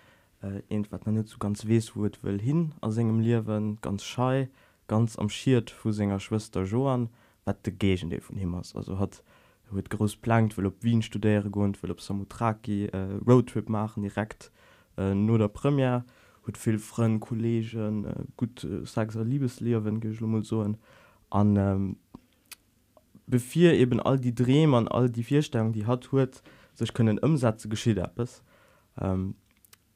äh, 0.41 0.61
irgendwas 0.69 1.05
nicht 1.05 1.29
so 1.29 1.37
ganz 1.37 1.65
weswur 1.67 2.11
will 2.21 2.39
hin 2.39 2.73
aus 2.81 2.97
engem 2.97 3.19
Liwen 3.19 3.77
ganz 3.81 4.03
schei 4.03 4.49
ganz 4.87 5.17
am 5.17 5.29
schiiert 5.29 5.71
vu 5.71 5.91
Schwester 6.19 6.63
Joan 6.63 7.09
wat 7.45 7.65
de 7.65 7.73
Gegen 7.73 8.11
von 8.21 8.37
von 8.37 8.61
ist. 8.61 8.75
also 8.75 8.99
hat 8.99 9.23
huet 9.71 9.89
groß 9.89 10.17
plant 10.17 10.57
will 10.57 10.67
op 10.67 10.83
Wien 10.83 11.01
studiere 11.01 11.49
go 11.49 11.61
will 11.61 11.91
op 11.91 12.01
Samutraki 12.01 12.85
äh, 12.85 13.19
Roadtrip 13.27 13.69
machen 13.69 14.03
direkt 14.03 14.51
äh, 14.97 15.13
nur 15.13 15.37
der 15.37 15.47
Premier 15.47 16.03
huet 16.45 16.57
viel 16.57 16.79
freien 16.79 17.19
Kollegen 17.19 18.05
äh, 18.05 18.25
gut 18.37 18.63
äh, 18.63 18.85
sag 18.85 19.13
liebeslehrwen 19.13 19.99
geschlummel 19.99 20.43
so 20.43 20.61
an 21.29 21.55
ähm, 21.57 21.97
befir 23.27 23.73
eben 23.73 23.99
all 23.99 24.19
die 24.19 24.35
Dreh 24.35 24.65
an 24.65 24.87
all 24.87 25.09
die 25.09 25.23
vierstellungen 25.23 25.73
die 25.73 25.85
hat 25.85 26.11
huet 26.11 26.41
sech 26.73 26.93
können 26.93 27.19
umsätze 27.19 27.69
geschie 27.69 27.95
es 28.17 28.43
ähm, 28.99 29.35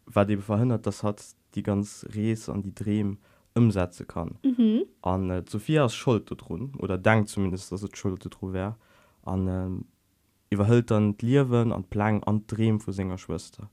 war 0.06 0.26
dem 0.26 0.42
verhindert 0.42 0.86
das 0.86 1.04
hat 1.04 1.24
die 1.56 1.64
ganz 1.64 2.06
Rees 2.14 2.50
an 2.50 2.62
die 2.62 2.74
Drehm 2.74 3.18
umsätze 3.56 4.06
kann 4.06 4.38
Mhm. 4.44 4.84
an 5.02 5.30
äh, 5.30 5.44
Sophias 5.48 5.94
Schuld 5.96 6.32
run 6.50 6.74
oder 6.80 6.98
dank 6.98 7.28
zumindest 7.28 7.72
dass 7.72 7.82
het 7.82 7.98
Schuld 7.98 8.26
wär 8.42 8.78
an 9.24 9.48
ähm, 9.48 9.86
überhölt 10.50 10.92
dann 10.92 11.16
Liwen 11.22 11.72
an 11.74 11.84
Plan 11.84 12.24
andrehen 12.24 12.80
vu 12.80 12.92
Sängerschwester 12.92 13.70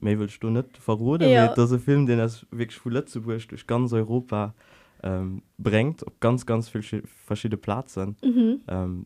Me 0.00 0.16
willst 0.18 0.42
du 0.42 0.50
net 0.50 0.76
verrode 0.78 1.26
Ja. 1.28 1.54
ja. 1.54 1.78
Film 1.78 2.06
den 2.06 2.20
es 2.20 2.46
wirklich 2.50 2.82
Lützeburg 2.84 3.48
durch 3.48 3.66
ganz 3.66 3.92
Europa 3.92 4.54
ähm, 5.02 5.42
bringt 5.58 6.06
ob 6.06 6.20
ganz 6.20 6.46
ganz 6.46 6.68
viel 6.68 7.02
verschiedene 7.06 7.58
Platzn 7.58 8.16
mhm. 8.22 8.60
ähm, 8.68 9.04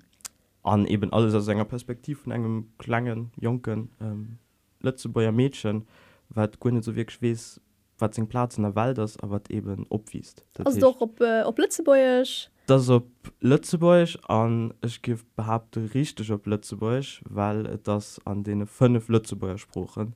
an 0.63 0.87
eben 0.87 1.13
alles 1.13 1.35
aus 1.35 1.49
enger 1.49 1.65
Perspektiv 1.65 2.21
von 2.21 2.33
engem 2.33 2.69
klangen 2.79 3.33
jungen 3.41 3.91
ähm, 4.01 4.39
letzte 4.81 5.09
beier 5.09 5.33
Mädchen 5.33 5.87
wat 6.29 6.61
Gunne 6.61 6.83
so 6.83 6.95
wirklich 6.95 7.19
schwes 7.19 7.61
wat 7.99 8.19
Platz 8.29 8.57
in 8.57 8.65
der 8.65 8.75
Wald 8.75 8.99
das 8.99 9.19
aber 9.19 9.41
eben 9.49 9.87
opwiest 9.89 10.45
doch 10.55 11.01
ob, 11.01 11.21
äh, 11.21 11.43
ob 11.43 11.59
Lützebäuerisch 11.59 12.51
das 12.67 12.89
op 12.89 13.09
Lützebäusch 13.41 14.19
an 14.29 14.75
ich 14.85 15.03
gif 15.03 15.25
behaupte 15.37 15.95
richtig 15.95 16.31
op 16.33 16.47
Lützebäusch 16.47 17.23
weil 17.29 17.79
das 17.83 18.21
an 18.25 18.45
denen 18.45 18.67
fünf 18.67 19.09
Lützebäuer 19.09 19.59
spruchen 19.59 20.15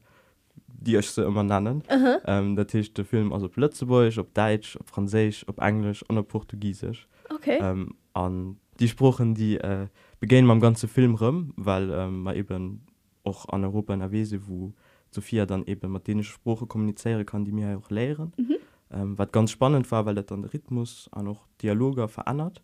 die 0.78 0.97
ich 0.97 1.11
so 1.11 1.25
immer 1.25 1.42
nennen 1.42 1.83
uh 1.88 1.95
-huh. 1.95 2.21
ähm, 2.26 2.56
der 2.56 2.66
Tisch 2.66 2.92
der 2.92 3.04
Film 3.04 3.33
also 3.33 3.49
Plötzeburg 3.49 4.16
ob 4.18 4.35
Deutsch 4.35 4.76
ob 4.76 4.88
Franzisch 4.88 5.45
ob 5.49 5.61
Englisch 5.61 6.02
und 6.09 6.18
ob 6.18 6.28
Portugiesisch 6.28 7.09
okay. 7.30 7.59
ähm, 7.61 7.95
an 8.12 8.59
die 8.78 8.88
Spprochen 8.88 9.35
die 9.35 9.56
äh, 9.56 9.87
begehen 10.21 10.47
beim 10.47 10.61
ganze 10.61 10.88
Film 10.88 11.14
rum 11.14 11.52
weil 11.56 11.90
ähm, 11.90 12.23
man 12.23 12.37
eben 12.37 12.87
auch 13.25 13.49
an 13.49 13.64
Europa 13.64 13.95
in 13.95 14.00
Erwese 14.00 14.47
wo 14.47 14.73
Sophia 15.11 15.47
dann 15.47 15.64
eben 15.66 15.90
martinische 15.90 16.33
Spruche 16.33 16.66
kommuniziere 16.66 17.25
kann 17.25 17.45
die 17.45 17.52
mir 17.52 17.78
auch 17.78 17.90
lehren 17.90 18.33
mhm. 18.37 18.56
ähm, 18.90 19.18
was 19.18 19.33
ganz 19.33 19.50
spannend 19.50 19.90
war 19.90 20.04
weil 20.06 20.14
der 20.14 20.25
dann 20.25 20.45
Rhythmus 20.45 21.09
an 21.12 21.28
auch 21.28 21.47
Dialoge 21.62 22.09
verändert 22.09 22.62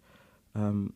ähm, 0.55 0.95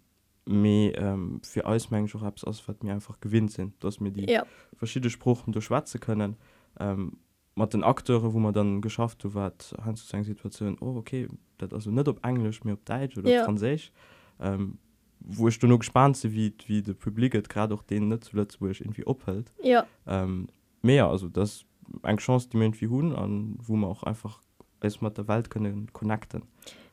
Me, 0.49 0.93
ähm, 0.95 1.41
für 1.43 1.67
ausmensch 1.67 2.15
habs 2.15 2.43
es 2.43 2.47
aus 2.47 2.63
mir 2.83 2.93
einfach 2.93 3.19
gewinnt 3.21 3.51
sind 3.51 3.83
dass 3.83 3.99
mir 4.01 4.13
die 4.13 4.31
ja. 4.31 4.45
verschiedene 4.77 5.11
Spruchen 5.11 5.53
durch 5.53 5.65
schwarze 5.65 5.99
können 5.99 6.33
und 6.33 6.56
ähm, 6.81 7.19
mat 7.55 7.73
den 7.73 7.85
Akteure 7.85 8.33
wo 8.33 8.39
man 8.39 8.53
dann 8.53 8.81
geschafft 8.81 9.25
du 9.25 9.35
wat 9.35 9.75
han 9.83 9.97
zu 9.97 10.23
Situation 10.23 10.77
oh 10.81 10.97
okay 10.97 11.29
dat 11.59 11.73
also 11.73 11.91
net 11.91 12.09
op 12.09 12.25
englisch 12.25 12.65
mir 12.65 12.75
op 12.75 12.85
Deutsch 12.85 13.17
oder 13.17 13.31
ja. 13.31 13.45
Franzisch 13.45 13.93
ähm, 14.41 14.79
wo 15.21 15.49
ich 15.49 15.59
du 15.59 15.67
nur 15.67 15.79
gespannt 15.79 16.17
se 16.17 16.33
wie 16.33 16.55
wie 16.67 16.83
de 16.83 16.95
Publikum 16.95 17.43
gerade 17.43 17.75
auch 17.75 17.83
den 17.83 18.09
net 18.09 18.25
zuletzt 18.25 18.61
wo 18.61 18.69
ich 18.69 18.81
irgendwie 18.81 19.07
ophält 19.07 19.53
ja. 19.63 19.87
Ähm, 20.07 20.49
mehr 20.83 21.07
also 21.07 21.29
das 21.29 21.65
eng 22.03 22.19
chance 22.19 22.49
die 22.49 22.59
wie 22.59 22.89
hun 22.89 23.15
an 23.15 23.59
wo 23.63 23.77
man 23.77 23.91
auch 23.91 24.03
einfach 24.03 24.41
erstmal 24.83 25.11
der 25.11 25.29
Welt 25.29 25.51
können 25.51 25.89
connecten. 25.93 26.43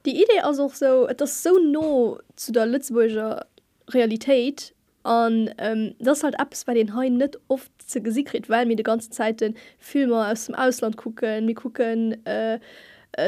Die 0.06 0.22
Idee 0.22 0.40
ist 0.50 0.60
auch 0.60 0.74
so 0.74 1.08
das 1.08 1.44
so 1.44 1.58
no 1.60 2.20
zu 2.36 2.52
der 2.52 2.66
Lützburger 2.66 3.46
Realität 3.90 4.76
an 5.04 5.50
ähm, 5.58 5.96
das 6.00 6.24
halt 6.24 6.40
abs 6.40 6.66
bei 6.66 6.74
den 6.74 6.96
Haien 6.96 7.18
net 7.18 7.40
oft 7.48 7.72
ze 7.86 8.02
gesikret 8.02 8.50
weil 8.50 8.66
mir 8.66 8.76
die 8.76 8.84
ganze 8.84 9.10
Zeit 9.10 9.42
den 9.42 9.56
Filme 9.78 10.28
aus 10.28 10.46
dem 10.46 10.56
Ausland 10.56 10.98
gucken. 10.98 11.46
Mir 11.46 11.56
gucken 11.56 12.26
äh, 12.26 12.60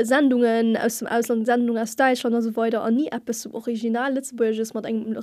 Sendungen 0.04 0.78
aus 0.78 1.00
dem 1.00 1.08
Ausland 1.08 1.46
Sendung 1.46 1.78
aus 1.78 1.96
Deutschland 1.96 2.42
so 2.42 2.56
weiter 2.56 2.84
an 2.84 2.96
nie 2.96 3.08
App 3.08 3.32
zum 3.34 3.54
original 3.54 4.14
Litzeburges 4.14 4.74
man 4.74 4.84
eng 4.86 5.18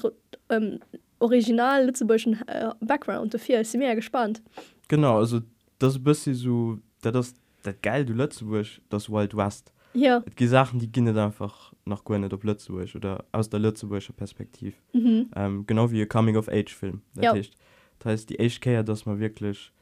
ähm, 0.51 0.79
original 1.19 1.87
Litzeburgschen 1.87 2.41
äh, 2.47 2.71
Background. 2.81 3.35
Dafür 3.35 3.61
ist 3.61 3.73
sie 3.73 3.79
mehr 3.79 3.95
gespannt. 3.95 4.43
Genau 4.89 5.19
also 5.19 5.41
das 5.79 6.03
bist 6.03 6.25
so 6.25 6.79
das 7.01 7.35
das 7.63 7.75
geil 7.83 8.05
du 8.05 8.13
Lützeburg 8.13 8.67
das 8.91 9.11
Wild 9.11 9.37
West. 9.37 9.73
Ja. 9.95 10.23
Gi 10.37 10.47
Sachen 10.47 10.79
die 10.79 10.91
ginnet 10.91 11.17
einfach 11.17 11.73
nach 11.85 12.05
go 12.05 12.15
op 12.15 12.45
Lützeburg 12.45 12.95
oder 12.95 13.25
aus 13.33 13.49
der 13.49 13.61
Lützeburger 13.61 14.13
Perspektiv 14.13 14.81
mhm. 14.93 15.31
ähm, 15.35 15.67
genau 15.67 15.91
wie 15.91 16.07
coming 16.07 16.37
of 16.37 16.49
age 16.49 16.75
Film 16.75 17.03
Das 17.15 17.25
Ja. 17.25 17.33
heißt, 17.35 17.53
das 17.99 18.13
heißt 18.13 18.31
die 18.31 18.37
HK 18.37 18.85
dass 18.85 19.07
man 19.07 19.19
wirklich 19.19 19.73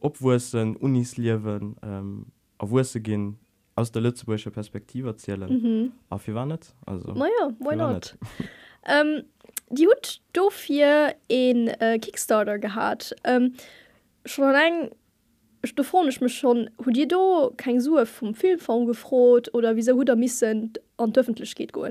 opwursen 0.00 0.76
Unis 0.76 1.16
liewen 1.16 1.76
ähm, 1.82 2.26
awurse 2.58 3.00
gin 3.02 3.38
aus 3.74 3.92
der 3.92 4.02
Lützeburger 4.02 4.50
Perspektive 4.50 5.08
erzählen. 5.08 5.50
Mhm. 5.50 5.92
auf 6.10 6.26
wie 6.26 6.34
war 6.34 6.46
net 6.46 6.74
also 6.86 7.12
naja 7.12 7.54
why 7.60 7.76
not? 7.76 8.16
ähm, 8.86 9.24
die 9.70 9.86
hut 9.86 10.20
do 10.32 10.50
hier 10.50 11.14
in 11.28 11.68
äh, 11.68 11.98
Kickstarter 11.98 12.58
gehabt. 12.58 13.14
Ähm, 13.24 13.54
schon 14.24 14.54
eng 14.54 14.90
stofonisch 15.64 16.20
mich 16.20 16.36
schon 16.36 16.70
hu 16.84 16.90
dir 16.90 17.08
do 17.08 17.52
kein 17.56 17.80
Sue 17.80 18.06
vom 18.06 18.34
Filmfond 18.34 18.86
gefrot 18.86 19.52
oder 19.54 19.76
wie 19.76 19.90
hu 19.90 20.04
der 20.04 20.16
missen 20.16 20.72
an 20.96 21.12
öffentlich 21.14 21.54
geht 21.54 21.72
go 21.72 21.86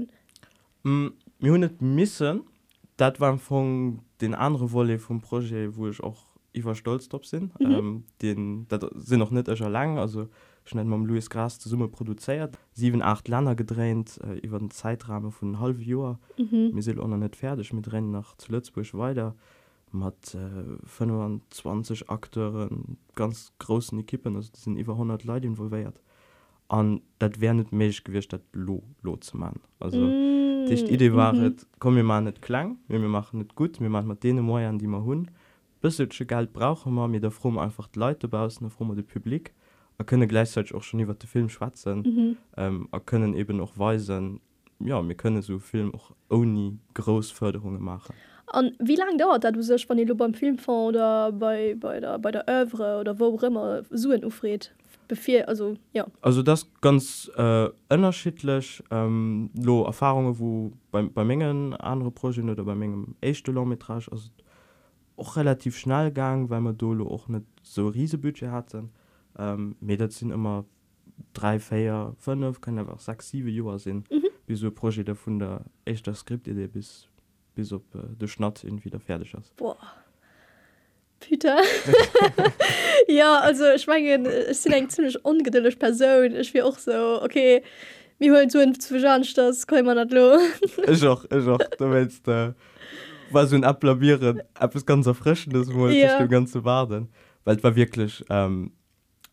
Mm, 0.83 1.07
missen. 1.79 2.41
Dat 2.95 3.19
war 3.19 3.37
von 3.37 3.99
den 4.21 4.33
andere 4.33 4.71
Wolle 4.71 4.99
vom 4.99 5.21
Projekt 5.21 5.77
wo 5.77 5.87
ich 5.87 6.01
auch 6.01 6.25
wer 6.53 6.75
stolz 6.75 7.07
top 7.09 7.25
sinn. 7.25 7.51
Mhm. 7.59 7.71
ähm, 7.71 8.03
den 8.21 8.67
sind 8.95 9.19
noch 9.19 9.31
net 9.31 9.55
schon 9.57 9.71
lang. 9.71 9.97
Also 9.99 10.27
schnell 10.65 10.85
mam 10.85 11.05
Louis 11.05 11.29
Gras 11.29 11.59
zur 11.59 11.69
Summe 11.69 11.87
produziert 11.87 12.57
sieben 12.73 13.01
acht 13.01 13.27
Länder 13.27 13.55
gedreht 13.55 14.19
äh, 14.23 14.39
über 14.39 14.59
den 14.59 14.71
Zeitrahmen 14.71 15.31
von 15.31 15.59
halb 15.59 15.79
Joer. 15.79 16.19
Mhm. 16.37 16.71
mir 16.73 16.81
se 16.81 16.93
net 16.93 17.35
fertig. 17.35 17.73
Mit 17.73 17.91
rennen 17.91 18.11
nach 18.11 18.35
zu 18.37 18.51
Lützburg 18.51 18.91
weiter 18.93 19.35
mat 19.91 20.35
äh, 20.35 20.85
25 20.85 22.09
Akteuren 22.09 22.97
ganz 23.15 23.53
großen 23.59 23.99
Ekippen 23.99 24.35
also 24.35 24.49
das 24.51 24.63
sind 24.63 24.77
über 24.77 24.93
100 24.93 25.23
Leute 25.23 25.47
involviert 25.47 26.01
an 26.67 27.01
dat 27.19 27.39
wär 27.39 27.53
net 27.53 27.71
méch 27.71 28.03
gewicht 28.03 28.33
dat 28.33 28.41
lo 28.51 28.83
lo 29.01 29.15
zu 29.17 29.37
man 29.37 29.55
also 29.79 29.97
Mm, 29.97 30.65
die 30.67 30.93
Idee 30.93 31.13
war 31.13 31.33
mhm. 31.33 31.41
mhm. 31.41 31.55
komm 31.79 31.93
mir 31.95 32.03
mal 32.03 32.21
net 32.21 32.41
klang 32.41 32.77
wir 32.87 33.01
wir 33.01 33.09
machen 33.09 33.39
net 33.39 33.55
gut 33.55 33.79
wir 33.79 33.89
machen 33.89 34.07
mat 34.07 34.23
denen 34.23 34.43
Mo 34.43 34.57
an 34.57 34.77
die 34.77 34.87
man 34.87 35.03
hunn 35.03 35.31
bissche 35.81 36.25
Geld 36.25 36.51
brauchen 36.53 36.93
wir 36.93 37.07
mir 37.07 37.21
der 37.21 37.31
fromm 37.31 37.57
einfach 37.57 37.87
die 37.87 37.99
Leute 37.99 38.27
bausen 38.27 38.69
fromm 38.69 38.95
de 38.95 39.03
Publikum 39.03 39.53
er 39.97 40.05
könne 40.05 40.27
gleichzeitig 40.27 40.75
auch 40.75 40.83
schon 40.83 40.99
über 40.99 41.13
den 41.13 41.27
Film 41.27 41.49
schwatzen 41.49 42.01
Mhm. 42.01 42.37
ähm, 42.57 42.87
er 42.91 42.99
können 42.99 43.33
eben 43.33 43.61
auch 43.61 43.77
weisen 43.77 44.41
ja 44.79 45.01
wir 45.07 45.15
können 45.15 45.41
so 45.41 45.59
Film 45.59 45.95
auch 45.95 46.11
ohne 46.29 46.77
Großförderungen 46.93 47.81
machen 47.81 48.13
an 48.47 48.71
wie 48.79 48.95
lang 48.95 49.17
dauert 49.17 49.43
dat 49.43 49.55
du 49.55 49.61
sech 49.61 49.87
wann 49.89 50.17
beim 50.17 50.33
Filmfond 50.33 50.95
oder 50.95 51.31
bei 51.31 51.75
bei 51.79 51.99
der 51.99 52.19
bei 52.19 52.31
der 52.31 52.45
Övre 52.47 52.99
oder 52.99 53.19
wo 53.19 53.35
auch 53.35 53.43
immer 53.43 53.83
suen 53.89 54.23
ufred 54.23 54.73
befehl 55.07 55.43
also 55.45 55.75
ja. 55.93 56.05
Also 56.21 56.43
das 56.43 56.67
ganz 56.81 57.31
äh, 57.35 57.69
unterschiedlich 57.89 58.83
ähm, 58.91 59.49
lo 59.53 59.83
Erfahrungen 59.83 60.39
wo 60.39 60.71
bei, 60.91 61.03
bei 61.03 61.23
Mengen 61.23 61.73
andere 61.75 62.11
Projekte 62.11 62.51
oder 62.51 62.63
bei 62.63 62.75
Mengen 62.75 63.15
echte 63.21 63.51
Longmetrage 63.51 64.11
also 64.11 64.29
auch 65.17 65.35
relativ 65.35 65.77
schnell 65.77 66.11
gang 66.11 66.49
weil 66.49 66.61
man 66.61 66.77
dolo 66.77 67.07
auch 67.07 67.27
nicht 67.27 67.45
so 67.63 67.87
riese 67.87 68.17
Budget 68.17 68.49
hatten 68.49 68.91
ähm, 69.37 69.75
mir 69.79 70.09
sind 70.09 70.31
immer 70.31 70.65
drei 71.33 71.59
Feier 71.59 72.13
fünf 72.17 72.61
können 72.61 72.79
einfach 72.79 72.99
sechs 72.99 73.29
sieben 73.29 73.49
Jahre 73.49 73.79
sind 73.79 74.09
Mhm. 74.11 74.27
wie 74.45 74.55
so 74.55 74.71
Projekte 74.71 75.15
von 75.15 75.39
der 75.39 75.65
echter 75.85 76.13
Skriptidee 76.13 76.67
bis 76.67 77.07
bis 77.57 77.73
op 77.73 77.83
äh, 77.95 78.15
de 78.15 78.27
Schnat 78.27 78.63
in 78.63 78.83
wieder 78.85 78.99
fertig 78.99 79.33
ist. 79.33 79.55
Boah. 79.55 79.77
Peter 81.19 81.57
ja 83.07 83.39
also 83.39 83.63
schwangen 83.79 84.23
mein, 84.23 84.53
sind 84.53 84.73
eng 84.73 84.87
ziemlich 84.87 85.25
ungeduldig 85.25 85.79
Person 85.79 86.35
ich 86.35 86.53
wie 86.53 86.61
auch 86.61 86.77
so 86.77 87.23
okay 87.23 87.63
wie 88.19 88.29
holen 88.29 88.51
so 88.51 88.59
das 89.35 89.65
kann 89.65 89.83
man 89.83 89.97
net 89.97 90.11
lo 90.11 90.37
ich 90.87 91.03
auch, 91.07 91.25
ich 91.25 91.47
auch. 91.47 91.57
du 91.57 91.89
willst 91.89 92.27
äh, 92.27 92.53
was 93.31 93.49
so 93.49 93.57
ablabieren 93.57 94.43
ab 94.53 94.75
es 94.75 94.85
ganz 94.85 95.07
erfrischendes 95.07 95.69
ja. 95.69 96.19
dem 96.19 96.29
ganze 96.29 96.63
warden 96.63 97.09
weil 97.45 97.61
war 97.63 97.75
wirklich 97.75 98.23
ähm, 98.29 98.73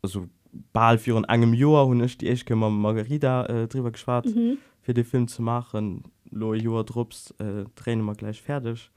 also 0.02 0.26
ball 0.72 0.96
für 0.96 1.18
an 1.18 1.24
engem 1.24 1.52
Joer 1.52 1.86
hun 1.86 2.02
ich 2.02 2.16
die 2.16 2.28
ich 2.28 2.48
Margarita 2.48 3.44
äh, 3.44 3.68
drüber 3.68 3.90
geschwar 3.90 4.22
mhm. 4.26 4.56
für 4.80 4.94
den 4.94 5.04
Film 5.04 5.28
zu 5.28 5.42
machen 5.42 6.04
lo 6.34 6.54
Joer 6.54 6.84
Drps 6.84 7.32
äh, 7.38 7.64
drehen 7.74 8.00
immer 8.00 8.14
gleich 8.14 8.42
fertig. 8.42 8.90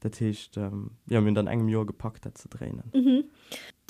Dat 0.00 0.20
heißt, 0.20 0.56
ähm, 0.56 0.90
haben 1.12 1.24
mir 1.24 1.32
dann 1.32 1.46
engem 1.46 1.68
Jahr 1.68 1.86
gepackt 1.86 2.26
zu 2.36 2.48
drehen. 2.48 2.82
Mhm. 2.92 3.24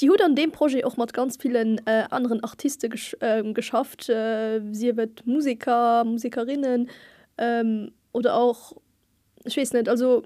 die 0.01 0.11
Hut 0.11 0.21
an 0.21 0.37
dem 0.37 0.53
Projekt 0.53 0.85
auch 0.85 0.97
mat 0.97 1.15
ganz 1.15 1.37
vielen 1.37 1.79
äh, 1.87 2.05
anderen 2.11 2.43
Artisten 2.45 2.91
gesch 2.91 3.17
äh, 3.21 3.43
geschafft 3.53 4.09
äh, 4.09 4.61
sie 4.73 4.97
wird 4.97 5.27
Musiker 5.27 6.05
Musikerinnen 6.05 6.91
ähm, 7.39 7.93
oder 8.13 8.35
auch 8.35 8.75
ich 9.45 9.57
weiß 9.57 9.73
nicht 9.73 9.89
also 9.89 10.23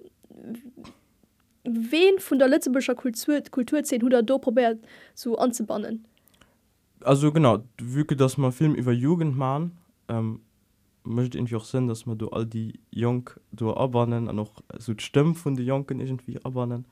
wen 1.64 2.18
von 2.18 2.38
der 2.38 2.48
letztebüscher 2.48 2.94
Kultur 2.94 3.40
Kultur 3.50 3.78
1000 3.78 4.28
do 4.28 4.38
probiert 4.38 4.78
so 5.14 5.36
anzubannen? 5.36 6.04
Also 7.00 7.30
genau 7.30 7.62
wüke 7.80 8.16
dass 8.16 8.38
man 8.38 8.50
Film 8.50 8.74
über 8.74 8.92
Jugend 8.92 9.36
machen 9.36 9.78
ähm, 10.08 10.40
möchte 11.06 11.38
irgendwie 11.38 11.56
auch 11.56 11.64
Sinn 11.64 11.88
dass 11.88 12.06
man 12.06 12.18
du 12.18 12.28
all 12.30 12.46
die 12.46 12.80
Jung 12.90 13.30
du 13.52 13.72
abwannen 13.72 14.28
an 14.28 14.36
noch 14.36 14.62
so 14.78 14.94
die 14.94 15.02
Stimme 15.04 15.34
von 15.34 15.54
den 15.54 15.66
Jungen 15.66 16.00
irgendwie 16.00 16.38
abwannen 16.44 16.84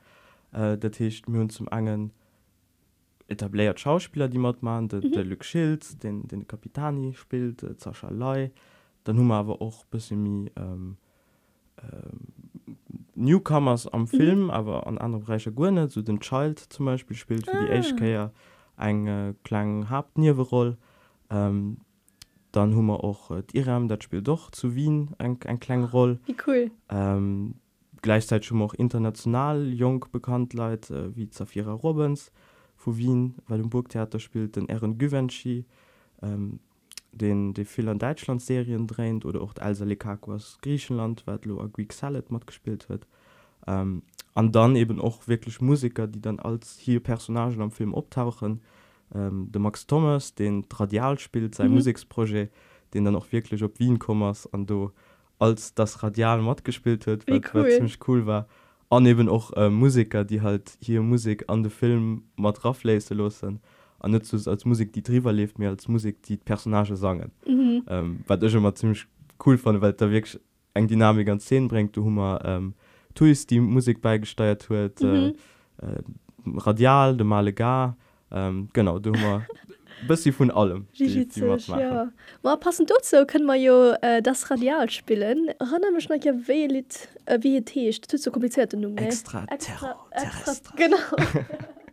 äh, 0.51 0.77
der 0.77 0.91
Tisch 0.91 1.27
mir 1.27 1.47
zum 1.49 1.67
angen 1.69 2.11
etabliert 3.27 3.79
Schauspieler 3.79 4.27
die 4.27 4.37
man 4.37 4.55
machen 4.61 4.87
der, 4.89 5.03
Mhm. 5.03 5.11
der 5.11 5.23
Luke 5.25 5.43
Schild 5.43 6.03
den 6.03 6.27
den 6.27 6.47
Kapitani 6.47 7.13
spielt 7.13 7.63
äh, 7.63 7.73
Sascha 7.77 8.09
Lei 8.09 8.51
dann 9.03 9.17
haben 9.19 9.27
wir 9.27 9.35
aber 9.35 9.61
auch 9.61 9.83
ein 9.83 9.89
bisschen 9.91 10.23
mehr, 10.43 10.51
ähm, 10.57 10.97
ähm, 11.81 12.77
Newcomers 13.15 13.87
am 13.87 14.07
Film 14.07 14.43
mhm. 14.45 14.49
aber 14.51 14.87
an 14.87 14.97
anderen 14.97 15.25
Bereiche 15.25 15.51
nicht 15.51 15.91
so 15.91 16.01
den 16.01 16.19
Child 16.19 16.59
zum 16.59 16.85
Beispiel 16.85 17.15
spielt 17.17 17.45
für 17.45 17.57
die 17.65 17.71
Ah. 17.71 17.81
HK 18.27 18.31
ein 18.77 19.07
äh, 19.07 19.33
kleinen 19.43 19.89
Hauptnierroll 19.89 20.77
ähm, 21.29 21.77
dann 22.55 22.75
haben 22.75 22.85
wir 22.85 23.03
auch 23.03 23.31
äh, 23.31 23.43
die 23.43 23.57
Iram 23.57 23.87
das 23.87 24.03
spielt 24.03 24.27
doch 24.27 24.51
zu 24.51 24.75
Wien 24.75 25.13
ein, 25.17 25.37
ein 25.45 25.59
kleine 25.59 25.89
Rolle 25.89 26.19
wie 26.25 26.35
cool. 26.47 26.71
Ähm, 26.89 27.55
gleichzeitig 28.01 28.47
schon 28.47 28.61
auch 28.61 28.73
international 28.73 29.67
jung 29.67 30.05
bekannt 30.11 30.53
Leute 30.53 31.11
äh, 31.11 31.15
wie 31.15 31.29
Zafira 31.29 31.73
Robbins 31.73 32.31
von 32.75 32.97
Wien 32.97 33.35
weil 33.47 33.59
im 33.59 33.69
Burgtheater 33.69 34.19
spielt 34.19 34.55
den 34.55 34.69
Aaron 34.69 34.97
Givenchy 34.97 35.65
ähm, 36.21 36.59
den 37.11 37.53
die 37.53 37.65
viel 37.65 37.89
an 37.89 37.99
Deutschland 37.99 38.41
Serien 38.41 38.87
drängt 38.87 39.25
oder 39.25 39.41
auch 39.41 39.53
Elsa 39.59 39.85
Lekako 39.85 40.33
aus 40.33 40.57
Griechenland 40.61 41.23
weil 41.25 41.39
Lo 41.43 41.59
a 41.61 41.67
Greek 41.67 41.93
Salad 41.93 42.31
mod 42.31 42.47
gespielt 42.47 42.87
wird 42.89 43.07
ähm, 43.67 44.03
und 44.33 44.55
dann 44.55 44.75
eben 44.75 45.01
auch 45.01 45.27
wirklich 45.27 45.59
Musiker 45.61 46.07
die 46.07 46.21
dann 46.21 46.39
als 46.39 46.77
hier 46.77 47.01
Personagen 47.01 47.61
am 47.61 47.71
Film 47.71 47.93
auftauchen 47.93 48.61
ähm, 49.13 49.49
der 49.51 49.61
Max 49.61 49.85
Thomas 49.87 50.33
den 50.35 50.65
Radial 50.73 51.19
spielt 51.19 51.55
sein 51.55 51.69
Mhm. 51.69 51.75
Musikprojekt 51.75 52.53
den 52.93 53.03
dann 53.05 53.15
auch 53.15 53.31
wirklich 53.31 53.61
op 53.63 53.77
Wien 53.79 53.99
kommers 53.99 54.51
an 54.53 54.65
du 54.65 54.91
als 55.39 55.73
das 55.73 56.01
Radial 56.01 56.41
Mod 56.41 56.63
gespielt 56.63 57.05
wird 57.07 57.27
was 57.27 57.41
cool. 57.53 57.69
ziemlich 57.69 57.99
cool 58.07 58.25
war 58.25 58.47
an 58.89 59.05
eben 59.05 59.27
auch 59.29 59.51
äh, 59.53 59.69
Musiker 59.69 60.23
die 60.23 60.41
halt 60.41 60.77
hier 60.79 61.01
Musik 61.01 61.43
an 61.47 61.63
den 61.63 61.71
Film 61.71 62.23
mat 62.37 62.63
draufläse 62.63 63.13
losen 63.13 63.59
an 63.99 64.11
nicht 64.11 64.25
so 64.25 64.49
als 64.49 64.63
Musik 64.65 64.93
die 64.93 65.03
drüber 65.03 65.33
lebt 65.33 65.59
mir 65.59 65.69
als 65.69 65.87
Musik 65.87 66.21
die 66.23 66.37
Personage 66.37 66.95
sagen 66.95 67.31
mhm. 67.45 67.83
ähm, 67.87 68.19
was 68.27 68.41
ich 68.43 68.53
immer 68.55 68.73
ziemlich 68.75 69.05
cool 69.45 69.57
fand 69.57 69.81
weil 69.81 69.93
da 69.93 70.09
wirklich 70.09 70.39
eng 70.73 70.87
Dynamik 70.87 71.27
an 71.29 71.39
Szenen 71.39 71.67
bringt 71.67 71.95
du 71.97 72.03
Hummer 72.05 72.39
ähm, 72.45 72.73
Tuis 73.13 73.45
die 73.47 73.59
Musik 73.59 74.01
beigesteuert 74.01 74.69
wird 74.69 75.01
Mhm. 75.01 75.33
äh, 75.81 75.85
äh, 75.85 76.01
radial 76.57 77.17
de 77.17 77.25
male 77.25 77.51
gar 77.53 77.97
ähm, 78.35 78.69
genau 78.73 78.99
du 78.99 79.11
bis 80.07 80.23
sie 80.23 80.31
von 80.31 80.51
allem 80.51 80.87
die, 80.97 81.25
die 81.25 81.39
sich, 81.39 81.67
ja. 81.67 82.11
Ma, 82.43 82.55
passend 82.57 82.91
dazu 82.91 83.25
können 83.25 83.45
wir 83.45 83.55
jo 83.55 83.95
äh, 84.01 84.21
das 84.21 84.51
Radial 84.51 84.89
spielen. 84.89 85.49
Mich 85.93 86.09
ja 86.25 86.33
wie 86.47 86.67
äh, 87.25 87.39
wie 87.41 87.61
so 88.17 88.31
komplizierte 88.31 88.77
Nummer. 88.77 89.01
Extra, 89.01 89.45
extra, 89.49 89.95
extra, 90.11 90.29
extra, 90.29 90.51
extra 90.51 90.75
genau. 90.75 90.97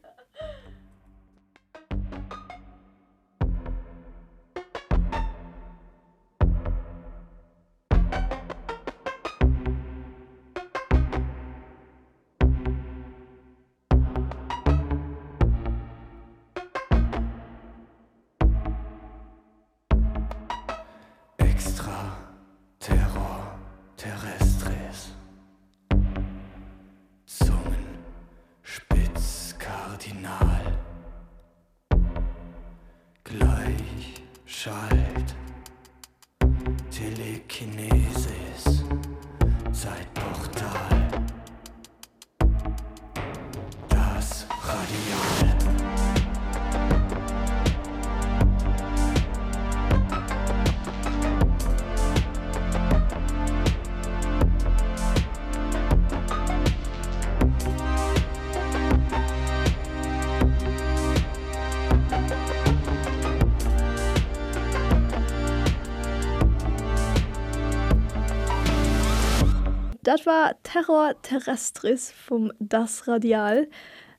Dat 70.12 70.26
war 70.26 70.62
Terror 70.62 71.14
terrestris 71.22 72.12
vom 72.12 72.52
das 72.58 73.08
Radial 73.08 73.66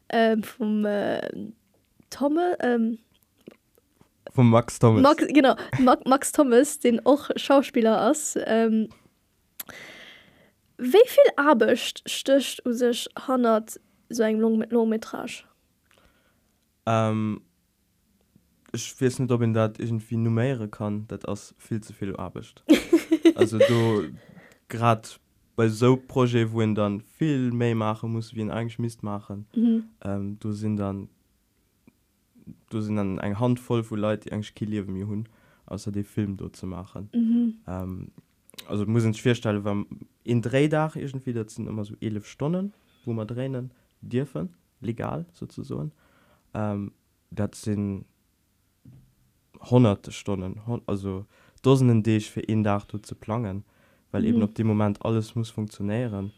ähm, 0.10 0.42
vom 0.42 0.86
äh, 0.86 1.52
Tomme 2.10 2.58
ähm, 2.62 2.98
von 4.32 4.50
Max 4.50 4.80
Thomas. 4.80 5.04
Max, 5.04 5.28
genau 5.28 5.56
Max, 5.78 6.02
Max 6.06 6.32
Thomas 6.32 6.80
den 6.80 7.06
auch 7.06 7.30
Schauspieler 7.36 8.10
aus 8.10 8.36
ähm, 8.44 8.90
Wie 10.80 11.06
viel 11.06 11.32
Abcht 11.36 12.02
stöcht 12.10 12.66
u 12.66 12.72
sich 12.72 13.08
100 13.14 13.80
so 14.10 14.24
ein 14.24 14.40
Long 14.40 14.64
Longmetrage? 14.64 15.44
Ähm, 16.88 17.40
ich 18.72 19.00
weiß 19.00 19.20
nicht 19.20 19.32
ob 19.32 19.44
ich 19.44 19.54
das 19.54 19.74
irgendwie 19.78 20.18
numere 20.18 20.70
kann. 20.70 21.06
Das 21.08 21.24
aus 21.26 21.54
viel 21.60 21.82
zu 21.82 21.94
viel 21.94 22.16
Arbeit 22.16 22.64
also 23.36 23.60
du 23.60 24.10
gerade 24.70 25.08
bei 25.56 25.68
so 25.70 25.98
Projekt 25.98 26.52
wo 26.52 26.62
ihn 26.62 26.76
dann 26.76 27.02
viel 27.02 27.52
mehr 27.52 27.76
machen 27.76 28.12
muss 28.12 28.34
wie 28.36 28.42
ihn 28.42 28.52
eigentlich 28.52 28.80
Mist 28.80 29.04
machen 29.04 29.46
mhm. 29.56 29.84
ähm, 30.04 30.38
du 30.40 30.52
sind 30.52 30.78
dann 30.78 31.10
du 32.70 32.82
sind 32.82 32.96
dann 32.96 33.20
ein 33.20 33.40
Handvoll 33.40 33.84
von 33.84 34.00
Leute 34.00 34.30
die 34.30 34.34
eigentlich 34.34 34.60
Leben 34.60 34.94
mehr 34.94 35.08
haben 35.08 35.26
außer 35.66 35.92
den 35.92 36.04
Film 36.04 36.38
dort 36.38 36.56
zu 36.56 36.68
machen 36.68 37.10
Mhm. 37.14 37.54
ähm, 37.68 38.12
also 38.68 38.86
muss 38.86 39.04
ich 39.06 39.22
feststellen 39.22 39.64
wenn 39.66 39.86
in 40.24 40.42
drei 40.42 40.68
Tagen 40.68 41.00
irgendwie 41.00 41.34
das 41.34 41.56
sind 41.56 41.68
immer 41.68 41.84
so 41.86 41.96
elf 42.02 42.26
Stunden 42.28 42.74
wo 43.06 43.14
man 43.14 43.28
drehen 43.28 43.72
dürfen 44.02 44.50
legal 44.82 45.26
sozusagen 45.34 45.92
ähm, 46.54 46.92
das 47.32 47.62
sind 47.62 48.06
hunderte 49.70 50.12
Stunden 50.12 50.66
hun- 50.68 50.82
also 50.88 51.26
Tausenden 51.62 52.04
die 52.04 52.18
ich 52.18 52.30
für 52.30 52.42
einen 52.48 52.64
Tag 52.66 52.88
dort 52.90 53.06
zu 53.06 53.16
planen 53.16 53.64
weil 54.14 54.22
mhm. 54.22 54.28
eben 54.30 54.44
auf 54.44 54.54
dem 54.54 54.68
Moment 54.68 55.04
alles 55.04 55.36
muss 55.36 55.50
funktionieren. 55.50 56.32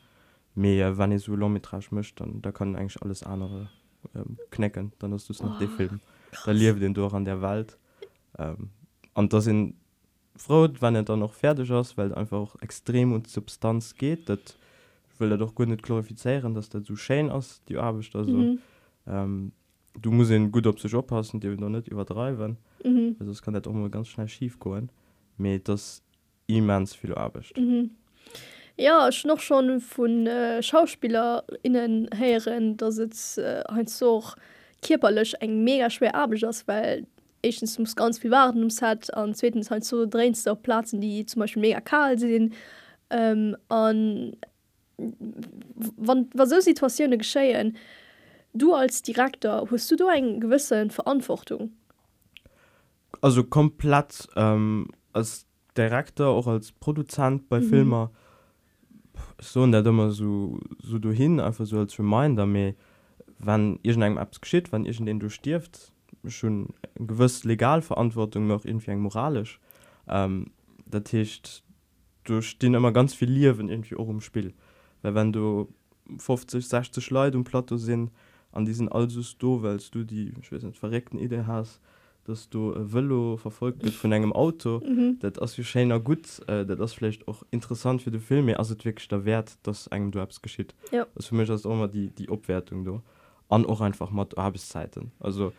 Mehr 0.56 0.98
wenn 0.98 1.12
ich 1.12 1.24
so 1.24 1.36
Longmetrage 1.36 1.88
möchte 1.92 2.24
dann 2.24 2.42
da 2.42 2.52
kann 2.52 2.76
eigentlich 2.76 3.02
alles 3.04 3.22
andere 3.24 3.70
ähm, 4.16 4.38
knacken. 4.50 4.94
Dann 5.00 5.14
hast 5.14 5.30
du 5.30 5.34
es 5.34 5.44
noch 5.44 5.58
Oh, 5.58 5.60
den 5.60 5.70
Film. 5.70 6.00
da 6.46 6.52
lief 6.52 6.80
den 6.80 6.94
durch 6.94 7.14
an 7.14 7.26
der 7.26 7.42
Welt. 7.42 7.78
Ähm, 8.40 8.70
und 9.14 9.32
da 9.34 9.42
sind 9.42 9.76
froh 10.36 10.68
wenn 10.80 10.96
er 10.96 11.04
dann 11.04 11.20
noch 11.20 11.34
fertig 11.34 11.70
ist 11.70 11.98
weil 11.98 12.14
einfach 12.14 12.38
auch 12.38 12.62
extrem 12.62 13.14
und 13.14 13.28
Substanz 13.28 13.96
geht 13.96 14.28
das 14.28 14.58
will 15.18 15.32
er 15.32 15.38
doch 15.38 15.56
gut 15.56 15.70
nicht 15.70 15.82
glorifizieren 15.82 16.54
dass 16.54 16.68
das 16.68 16.86
so 16.86 16.98
schön 16.98 17.30
aus 17.30 17.62
die 17.70 17.78
Arbeit 17.78 18.14
also 18.16 18.32
mhm. 18.32 18.60
Ähm, 19.08 19.52
du 20.02 20.12
musst 20.12 20.32
ihn 20.32 20.52
gut 20.52 20.68
op 20.68 20.80
sich 20.80 20.94
oppassen 20.94 21.40
die 21.40 21.56
noch 21.56 21.70
nicht 21.70 21.88
übertreiben. 21.88 22.58
Mhm. 22.84 23.16
also 23.20 23.32
es 23.32 23.42
kann 23.42 23.54
nicht 23.54 23.68
auch 23.68 23.74
mal 23.74 23.90
ganz 23.90 24.08
schnell 24.08 24.28
schief 24.28 24.60
gehen. 24.60 24.90
Mit 25.38 25.68
das 25.68 26.05
immens 26.48 26.96
viel 26.96 27.14
Arbeit. 27.14 27.54
Mhm. 27.58 27.92
Ja 28.78 29.08
ich 29.08 29.24
noch 29.24 29.40
schon 29.40 29.80
von 29.80 30.28
äh, 30.28 30.62
SchauspielerInnen 30.62 32.10
heren 32.14 32.76
da 32.78 32.92
sitzt 32.92 33.38
äh, 33.38 33.64
ein 33.68 33.88
so 33.88 34.24
körperlich 34.86 35.34
eng 35.40 35.64
mega 35.64 35.90
schwer 35.90 36.14
Arbeit 36.16 36.44
ist, 36.44 36.68
weil 36.68 37.08
erstens 37.42 37.80
muss 37.80 37.96
ganz 37.96 38.20
viel 38.20 38.32
warten 38.32 38.60
ums 38.60 38.82
hat 38.82 39.10
und 39.16 39.38
zweitens 39.38 39.72
halt 39.72 39.86
so 39.86 40.06
drehst 40.06 40.50
auf 40.50 40.62
Platzen 40.62 41.00
die 41.00 41.26
zum 41.26 41.42
Beispiel 41.42 41.62
mega 41.62 41.80
kahl 41.80 42.18
sind 42.20 42.54
ähm, 43.12 43.56
und 43.70 44.38
wann 44.98 46.30
was 46.34 46.50
so 46.50 46.60
Situationen 46.60 47.20
geschehen 47.20 47.78
du 48.54 48.74
als 48.74 49.02
Direktor 49.04 49.70
hast 49.70 49.92
du 49.92 49.96
du 49.96 50.08
einen 50.08 50.42
gewissen 50.42 50.90
Verantwortung 50.90 51.72
also 53.22 53.44
komplett 53.44 54.28
ähm, 54.36 54.90
als 55.14 55.46
Direktor 55.78 56.28
auch 56.28 56.48
als 56.48 56.72
Produzent 56.72 57.50
bei 57.50 57.60
Mhm. 57.60 57.70
Filmer 57.70 58.12
so 59.40 59.66
nicht 59.66 59.86
immer 59.86 60.12
so 60.12 60.60
so 60.82 61.00
du 61.00 61.12
hin 61.12 61.40
einfach 61.40 61.66
so 61.66 61.80
als 61.80 61.98
Reminder 62.00 62.46
mir 62.46 62.76
wann 63.40 63.80
irgendein 63.84 64.18
Apps 64.18 64.42
geschieht 64.42 64.72
wann 64.72 64.86
irgend 64.86 65.08
den 65.08 65.20
du 65.20 65.30
stirft 65.30 65.92
schon 66.28 66.70
gewiss 66.96 67.44
Legalverantwortung 67.44 68.48
noch 68.48 68.66
irgendwie 68.66 68.96
moralisch. 68.96 69.60
Ähm, 70.08 70.52
der 70.86 71.04
Tisch 71.04 71.62
du 72.24 72.42
stehen 72.42 72.74
immer 72.74 72.92
ganz 72.92 73.14
viel 73.14 73.30
Lieben 73.30 73.70
irgendwie 73.70 73.96
auch 73.96 74.10
im 74.10 74.22
Spiel. 74.22 74.54
Weil 75.02 75.14
wenn 75.16 75.32
du 75.32 75.68
50 76.18 76.68
60 76.68 77.10
Leute 77.12 77.38
und 77.38 77.44
Plateau 77.44 77.78
sind 77.78 78.12
an 78.52 78.66
diesen 78.66 78.90
also 78.90 79.22
du 79.38 79.62
weilst 79.62 79.94
du 79.94 80.04
die 80.04 80.34
ich 80.42 80.52
weiß 80.52 80.64
nicht, 80.64 80.78
verreckten 80.78 81.20
Idee 81.20 81.44
hast 81.46 81.80
dass 82.26 82.50
du 82.50 82.74
äh, 82.74 82.94
Velo 82.94 83.38
verfolgt 83.38 83.84
wird 83.84 83.94
von 83.94 84.12
einem 84.12 84.34
Auto 84.34 84.82
mhm. 84.86 85.18
dat 85.20 85.42
as 85.42 85.56
Schener 85.56 86.00
gut 86.00 86.42
äh, 86.48 86.66
das 86.66 86.94
vielleicht 86.94 87.28
auch 87.28 87.44
interessant 87.52 88.02
für 88.02 88.12
de 88.12 88.20
Filme 88.20 88.60
as 88.60 88.70
wirklich 88.84 89.08
der 89.08 89.26
Wert 89.26 89.58
dass 89.64 89.88
einem 89.88 90.12
du 90.12 90.20
abs 90.20 90.42
geschieht. 90.42 90.76
Ja. 90.92 91.08
das 91.16 91.28
für 91.28 91.36
mich 91.36 91.48
das 91.48 91.66
auch 91.66 91.72
immer 91.72 91.88
die 91.88 92.10
die 92.10 92.30
Obwertung 92.30 92.84
do 92.84 93.02
an 93.48 93.66
auch 93.66 93.82
einfach 93.82 94.10
mat 94.12 94.38
Arbeitszeiten. 94.38 95.12
Also 95.20 95.54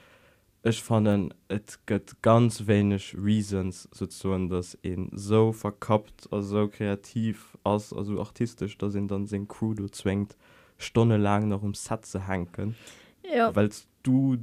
ich 0.65 0.83
fand 0.83 1.33
et 1.49 1.79
gött 1.87 2.17
ganz 2.23 2.67
wenig 2.67 3.17
reasons 3.17 3.89
so 3.93 4.49
dass 4.49 4.75
in 4.83 5.11
so 5.13 5.53
verkappt 5.53 6.29
also 6.33 6.69
kreativ 6.69 7.57
als 7.63 7.93
also 7.93 8.19
artistisch 8.19 8.77
da 8.77 8.91
sind 8.91 9.11
dann 9.11 9.27
sind 9.27 9.49
crew 9.49 9.75
du 9.75 9.87
zwängt 9.89 10.37
stunde 10.79 11.17
lang 11.17 11.49
noch 11.49 11.63
um 11.63 11.75
Satze 11.75 12.27
hanken. 12.27 12.75
Ja. 13.23 13.55
Weil 13.55 13.71
du 14.03 14.39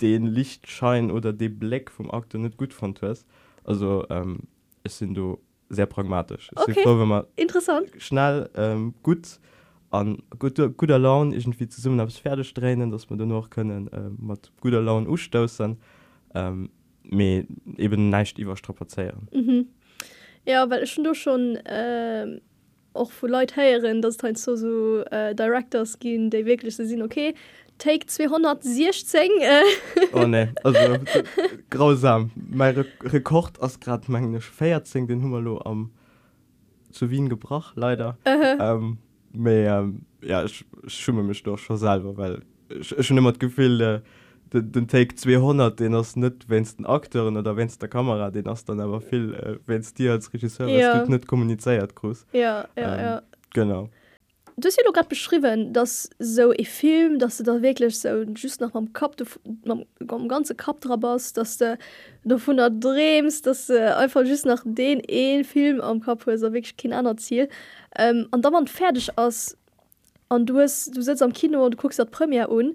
den 0.00 0.26
Lichtschein 0.26 1.10
oder 1.10 1.32
de 1.32 1.48
Black 1.48 1.90
vom 1.90 2.10
Akte 2.10 2.38
nicht 2.38 2.56
gut 2.56 2.72
von 2.72 2.94
hast 3.00 3.26
also 3.64 4.04
ähm, 4.10 4.40
es 4.82 4.98
sind 4.98 5.14
du 5.14 5.38
sehr 5.68 5.86
pragmatisch 5.86 6.50
okay. 6.54 6.82
froh, 6.82 7.22
interessant 7.36 7.90
schnell 7.98 8.50
ähm, 8.56 8.94
gut 9.02 9.40
an 9.90 10.22
guter 10.38 10.68
guter 10.68 10.98
Laun 10.98 11.32
irgendwie 11.32 11.68
zu 11.68 11.80
summen 11.80 12.00
aufs 12.00 12.18
Pferde 12.18 12.44
strähnen 12.44 12.90
dass 12.90 13.08
man 13.08 13.18
dann 13.18 13.28
noch 13.28 13.50
können 13.50 13.88
äh, 13.88 14.36
guter 14.60 14.82
Laun 14.82 15.06
ustoßen 15.06 15.76
ähm, 16.34 16.70
eben 17.76 18.10
nicht 18.10 18.38
überstrapazieren. 18.38 19.28
mhm. 19.32 19.68
ja 20.46 20.68
weil 20.68 20.82
ich 20.82 20.90
schon 20.92 21.04
du 21.04 21.14
schon 21.14 21.56
äh 21.56 22.40
auch 22.94 23.10
vor 23.10 23.28
Leute 23.28 23.56
heieren 23.56 24.00
dass 24.00 24.22
halt 24.22 24.38
so 24.38 24.56
so 24.56 25.02
äh, 25.10 25.34
directors 25.34 25.98
gehen 25.98 26.30
der 26.30 26.46
wirklich 26.46 26.76
sind 26.76 27.02
okay 27.02 27.34
take 27.78 28.06
216, 28.06 29.20
äh, 29.40 29.62
oh 30.12 30.26
ne 30.26 30.54
also 30.62 30.78
grausam. 31.70 32.30
Mein 32.34 32.74
Re 32.74 32.86
Rekord 33.02 33.60
aus 33.60 33.80
gerade 33.80 34.10
mengglisch 34.10 34.50
14 34.50 35.06
den 35.06 35.22
Hummerlo 35.22 35.60
am 35.64 35.90
zu 36.90 37.10
Wien 37.10 37.28
gebracht 37.28 37.74
leider. 37.76 38.16
Äh, 38.24 38.56
ähm, 38.60 38.98
mehr, 39.34 39.80
ähm, 39.80 40.02
ja 40.22 40.44
ich, 40.44 40.64
ich 40.86 40.94
schumme 40.94 41.22
mich 41.22 41.42
doch 41.42 41.58
schon 41.58 41.76
selber 41.76 42.16
weil 42.16 42.42
ich, 42.68 42.96
ich 42.96 43.06
schon 43.06 43.18
immer 43.18 43.32
das 43.32 43.38
Gefühl 43.38 43.80
äh, 43.80 44.00
den, 44.52 44.72
den 44.72 44.88
Take 44.88 45.14
200 45.14 45.78
den 45.78 45.92
das 45.92 46.16
nicht 46.16 46.48
wenn 46.48 46.62
es 46.62 46.76
den 46.76 46.86
Akteuren 46.86 47.36
oder 47.36 47.56
wenn 47.56 47.66
es 47.66 47.78
der 47.78 47.88
Kamera 47.88 48.30
den 48.30 48.46
hast 48.46 48.68
dann 48.68 48.80
aber 48.80 49.00
viel 49.00 49.34
äh, 49.34 49.58
wenn 49.66 49.80
es 49.80 49.92
dir 49.92 50.12
als 50.12 50.32
Regisseur 50.32 50.68
ja. 50.68 51.04
nicht 51.06 51.26
kommuniziert 51.26 51.94
groß 51.94 52.26
ja, 52.32 52.66
ja, 52.76 52.94
Ähm, 52.94 53.00
ja. 53.00 53.22
genau 53.52 53.88
du 54.56 54.68
hier 54.68 54.92
gerade 54.92 55.08
beschrieben 55.08 55.72
dass 55.72 56.10
so 56.18 56.52
e 56.52 56.64
film 56.64 57.18
dass 57.18 57.38
du 57.38 57.44
da 57.44 57.62
wirklich 57.62 57.98
so 57.98 58.22
just 58.34 58.60
nach 58.60 58.72
meinem 58.72 58.92
Kap 58.92 59.16
am 59.66 60.28
ganze 60.28 60.54
Kap 60.54 60.80
drabas 60.80 61.32
dass 61.32 61.58
du 61.58 61.78
davon 62.24 62.56
da 62.56 62.70
drehst 62.70 63.46
dass 63.46 63.66
du 63.66 63.96
einfach 63.96 64.22
just 64.22 64.46
nach 64.46 64.62
den 64.64 65.02
een 65.08 65.44
film 65.44 65.80
am 65.80 66.00
Kap 66.00 66.22
so 66.24 66.52
wirklich 66.52 66.76
kein 66.76 66.92
anderes 66.92 67.24
Ziel 67.24 67.48
ähm, 67.96 68.28
an 68.30 68.42
da 68.42 68.50
man 68.50 68.66
fertig 68.66 69.16
aus 69.16 69.56
und 70.28 70.46
du 70.46 70.58
hast 70.58 70.96
du 70.96 71.02
sitzt 71.02 71.22
am 71.22 71.32
Kino 71.32 71.64
und 71.64 71.74
du 71.74 71.78
guckst 71.78 71.98
das 71.98 72.10
Premiere 72.10 72.50
an. 72.50 72.74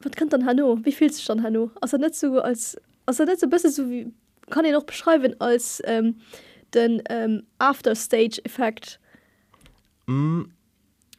was 0.00 0.12
kann 0.12 0.28
dann 0.28 0.44
Hanno 0.46 0.78
wie 0.84 0.92
fühlst 0.92 1.16
du 1.16 1.18
dich 1.18 1.26
dann 1.26 1.42
Hanno 1.42 1.70
also 1.80 1.96
nicht 1.96 2.14
so 2.14 2.40
als 2.40 2.76
also 3.06 3.24
nicht 3.24 3.40
so 3.40 3.48
bist 3.48 3.74
so 3.74 3.88
wie 3.88 4.12
kann 4.50 4.64
ich 4.64 4.72
noch 4.72 4.84
beschreiben 4.84 5.34
als 5.40 5.82
ähm, 5.84 6.16
den 6.74 7.02
ähm, 7.08 7.42
After 7.58 7.94
Stage 7.94 8.40
Effekt. 8.44 9.00
mm, 10.06 10.42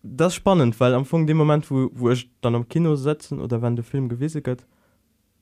das 0.03 0.33
ist 0.33 0.35
spannend 0.37 0.79
weil 0.79 0.93
am 0.93 0.99
Anfang 1.01 1.27
dem 1.27 1.37
Moment 1.37 1.69
wo, 1.71 1.89
wo 1.93 2.09
ich 2.09 2.29
dann 2.41 2.55
am 2.55 2.67
Kino 2.69 2.95
sitzen 2.95 3.39
oder 3.41 3.61
wenn 3.61 3.75
der 3.75 3.83
Film 3.85 4.09
gewesen 4.09 4.43
geht 4.43 4.65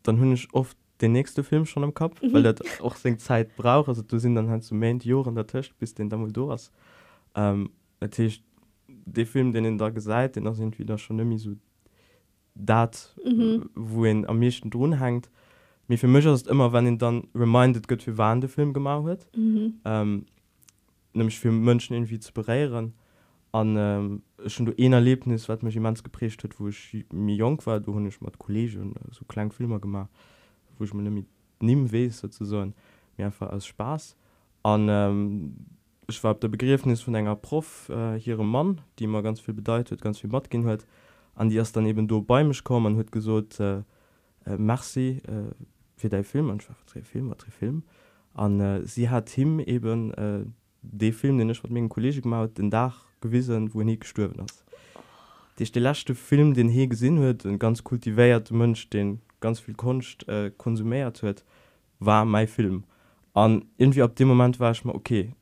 dann 0.03 0.19
hun 0.19 0.31
ich 0.33 0.47
oft 0.53 0.77
den 1.01 1.11
nächste 1.11 1.43
Film 1.43 1.65
schon 1.65 1.83
am 1.83 1.93
Kopf 1.93 2.21
Mhm. 2.21 2.33
weil 2.33 2.43
das 2.43 2.61
auch 2.81 2.95
seine 2.95 3.17
Zeit 3.17 3.55
braucht 3.55 3.89
also 3.89 4.01
du 4.01 4.17
sind 4.17 4.35
dann 4.35 4.49
halt 4.49 4.63
so 4.63 4.73
Main 4.75 4.99
Jahren 4.99 5.35
der 5.35 5.45
Tisch 5.47 5.73
bis 5.79 5.93
den 5.93 6.09
hast 6.49 6.71
ähm, 7.35 7.69
natürlich 7.99 8.43
der 8.87 9.25
Film 9.27 9.51
den 9.53 9.77
da 9.77 9.89
gesagt 9.89 10.35
den 10.37 10.51
sind 10.53 10.79
wieder 10.79 10.97
schon 10.97 11.19
irgendwie 11.19 11.37
so 11.37 11.51
dat 12.55 13.15
Mhm. 13.25 13.69
wo 13.75 14.05
ihn 14.05 14.25
am 14.25 14.39
meisten 14.39 14.69
drin 14.69 14.99
hängt 14.99 15.29
mir 15.87 15.97
für 15.97 16.07
mich 16.07 16.25
ist 16.25 16.47
immer 16.47 16.71
wenn 16.73 16.87
ihn 16.87 16.97
dann 16.97 17.27
reminded 17.35 17.89
wird 17.89 18.07
wie 18.07 18.17
wann 18.17 18.41
der 18.41 18.49
Film 18.49 18.73
gemacht 18.73 19.05
wird 19.05 19.27
Mhm. 19.35 19.73
ähm, 19.85 20.25
nämlich 21.13 21.37
für 21.39 21.51
Menschen 21.51 21.93
irgendwie 21.93 22.19
zu 22.19 22.31
bereieren 22.33 22.93
an 23.55 23.75
ähm, 23.77 24.21
schon 24.47 24.65
du 24.65 24.73
ein 24.77 24.93
Erlebnis 24.93 25.47
was 25.47 25.61
mich 25.61 25.75
jemand 25.75 26.03
geprägt 26.03 26.43
hat 26.43 26.59
wo 26.59 26.67
ich 26.67 27.05
mir 27.11 27.35
jung 27.35 27.65
war 27.65 27.79
du 27.79 27.93
hun 27.93 28.05
ich 28.05 28.19
mal 28.19 28.31
Kollege 28.37 28.81
und 28.81 28.97
äh, 28.97 28.99
so 29.11 29.23
kleinen 29.25 29.51
Filme 29.51 29.79
gemacht 29.79 30.09
wo 30.77 30.83
ich 30.83 30.93
mir 30.93 31.03
nämlich 31.03 31.25
nimm 31.61 31.91
we 31.91 32.09
sozusagen 32.09 32.73
mir 33.17 33.27
einfach 33.27 33.49
als 33.49 33.65
Spaß. 33.65 34.17
An 34.63 34.87
ähm, 34.89 35.55
ich 36.07 36.23
war 36.23 36.35
der 36.35 36.49
Begriffnis 36.49 37.01
von 37.01 37.15
einer 37.15 37.35
Prof 37.35 37.89
äh, 37.89 38.19
hier 38.19 38.39
im 38.39 38.49
Mann 38.49 38.81
die 38.99 39.05
immer 39.05 39.21
ganz 39.21 39.39
viel 39.39 39.53
bedeutet 39.53 40.01
ganz 40.01 40.19
viel 40.19 40.29
Matt 40.29 40.49
gehen 40.49 40.65
hat. 40.65 40.85
An 41.35 41.49
die 41.49 41.55
erst 41.55 41.75
dann 41.75 41.85
eben 41.85 42.07
du 42.07 42.21
bei 42.21 42.43
mich 42.43 42.63
kommen 42.63 42.93
und 42.93 42.99
hat 42.99 43.11
gesagt 43.11 43.59
äh, 43.59 43.83
äh, 44.45 44.57
merci 44.57 45.21
äh, 45.27 45.53
für 45.95 46.09
dein 46.09 46.23
Film 46.23 46.57
drei 46.87 47.01
Film 47.01 47.33
Film 47.57 47.83
an 48.33 48.59
äh, 48.59 48.85
sie 48.85 49.09
hat 49.09 49.37
ihm 49.37 49.59
eben 49.59 50.13
äh, 50.13 50.45
de 50.91 51.11
Film 51.11 51.37
den 51.37 51.49
ich 51.49 51.63
wat 51.63 51.71
mé 51.71 51.87
Kolleg 51.87 52.21
gemaut 52.21 52.57
den 52.57 52.69
Dach 52.69 53.05
gewissen 53.21 53.73
wo 53.73 53.81
nie 53.81 53.99
gestürwen 53.99 54.41
ass 54.41 54.63
Dich 55.59 55.71
der 55.71 55.81
lachte 55.81 56.15
Film 56.15 56.53
den 56.53 56.69
he 56.69 56.87
gesinn 56.87 57.19
huet 57.19 57.45
und 57.45 57.59
ganz 57.59 57.83
kultivéiert 57.83 58.51
Mënsch 58.51 58.89
den 58.89 59.21
ganz 59.39 59.59
viel 59.59 59.73
Kunst 59.75 60.27
äh, 60.27 60.51
konsumiert 60.57 61.21
huet 61.21 61.43
war 61.99 62.25
mein 62.25 62.47
Film. 62.47 62.83
An 63.33 63.65
irgendwie 63.77 64.01
ab 64.01 64.15
dem 64.15 64.27
Moment 64.27 64.59
war 64.59 64.71
ich 64.71 64.83
mal 64.83 64.95
okay 64.95 65.33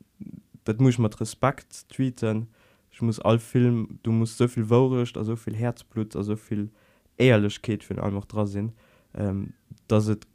dat 0.64 0.80
muss 0.80 0.94
ich 0.94 0.98
mat 0.98 1.20
Respekt 1.20 1.88
tweeten. 1.90 2.48
Ich 2.90 3.02
muss 3.02 3.20
all 3.20 3.38
Film 3.38 3.98
du 4.02 4.12
musst 4.12 4.38
so 4.38 4.46
viel 4.48 4.70
worecht 4.70 5.16
also 5.16 5.32
so 5.32 5.36
viel 5.36 5.56
Herzblut 5.56 6.14
also 6.16 6.34
so 6.34 6.36
viel 6.36 6.70
ehrlichkeit 7.16 7.82
für 7.84 8.02
einfach 8.02 8.24
dran 8.24 8.46
sind 8.46 8.72
ähm, 9.14 9.52
dass 9.88 10.08
het 10.08 10.26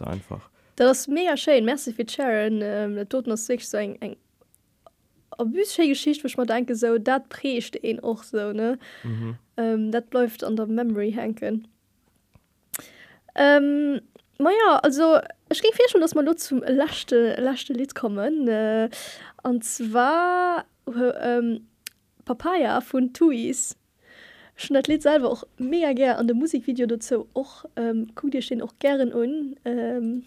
Momente 0.00 0.06
einfach. 0.06 0.50
Das 0.76 1.08
mega 1.08 1.36
schön. 1.36 1.64
Merci 1.64 1.92
für 1.92 2.08
Sharon. 2.08 2.60
Ähm, 2.62 3.08
toten 3.08 3.32
aus 3.32 3.46
sich 3.46 3.68
so 3.68 3.76
eng 3.76 3.96
eng 4.00 4.16
Geschicht 5.76 6.24
woch 6.24 6.36
man 6.36 6.46
denke 6.46 6.76
so 6.76 6.96
dat 6.96 7.28
precht 7.28 7.76
en 7.82 7.98
och 8.02 8.22
so 8.24 8.52
ne? 8.52 8.78
Mhm. 9.02 9.36
ähm, 9.56 9.90
dat 9.90 10.14
läuft 10.14 10.44
an 10.44 10.56
der 10.56 10.66
memory 10.66 11.12
henken. 11.12 11.66
Ähm, 13.34 14.00
Maja 14.38 14.78
also 14.82 15.18
es 15.48 15.60
ging 15.60 15.72
viel 15.72 15.88
schon 15.88 16.00
dass 16.00 16.14
man 16.14 16.24
nur 16.24 16.36
zum 16.36 16.62
lachte 16.62 17.34
lachte 17.40 17.72
Lied 17.72 17.96
kommen 17.96 18.46
äh, 18.46 18.88
und 19.42 19.64
zwar 19.64 20.66
äh, 20.86 21.38
ähm, 21.38 21.66
Papaya 22.24 22.80
von 22.80 23.12
Tuis. 23.12 23.76
schon 24.56 24.74
das 24.74 24.86
Lied 24.86 25.02
selber 25.02 25.30
auch 25.30 25.44
mega 25.58 25.92
gerne 25.92 26.18
an 26.18 26.28
dem 26.28 26.38
Musikvideo 26.38 26.86
dazu 26.86 27.28
auch 27.34 27.64
ähm, 27.76 28.12
gu 28.14 28.28
dir 28.28 28.40
den 28.40 28.62
auch 28.62 28.74
gerne 28.78 29.14
an. 29.14 29.56
ähm, 29.64 30.24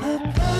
Papa. 0.00 0.59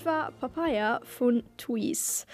Dat 0.00 0.06
war 0.06 0.32
Papaya 0.32 1.00
von 1.04 1.42
Tweez. 1.56 2.26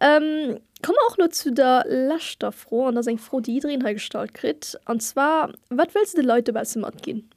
Ähm, 0.00 0.58
Komm 0.82 0.94
auch 1.08 1.16
nur 1.16 1.30
zu 1.30 1.52
der 1.52 1.84
Lachter 1.88 2.52
froh 2.52 2.86
an 2.86 2.94
dass 2.94 3.06
eng 3.06 3.16
froh 3.16 3.40
die 3.40 3.60
drin 3.60 3.80
gestalt 3.80 4.34
krit 4.34 4.78
und 4.86 5.02
zwar 5.02 5.54
wat 5.70 5.94
willst 5.94 6.16
du 6.16 6.20
die 6.20 6.26
Leute 6.26 6.52
bei 6.52 6.64
mat 6.76 7.02
gehen 7.02 7.30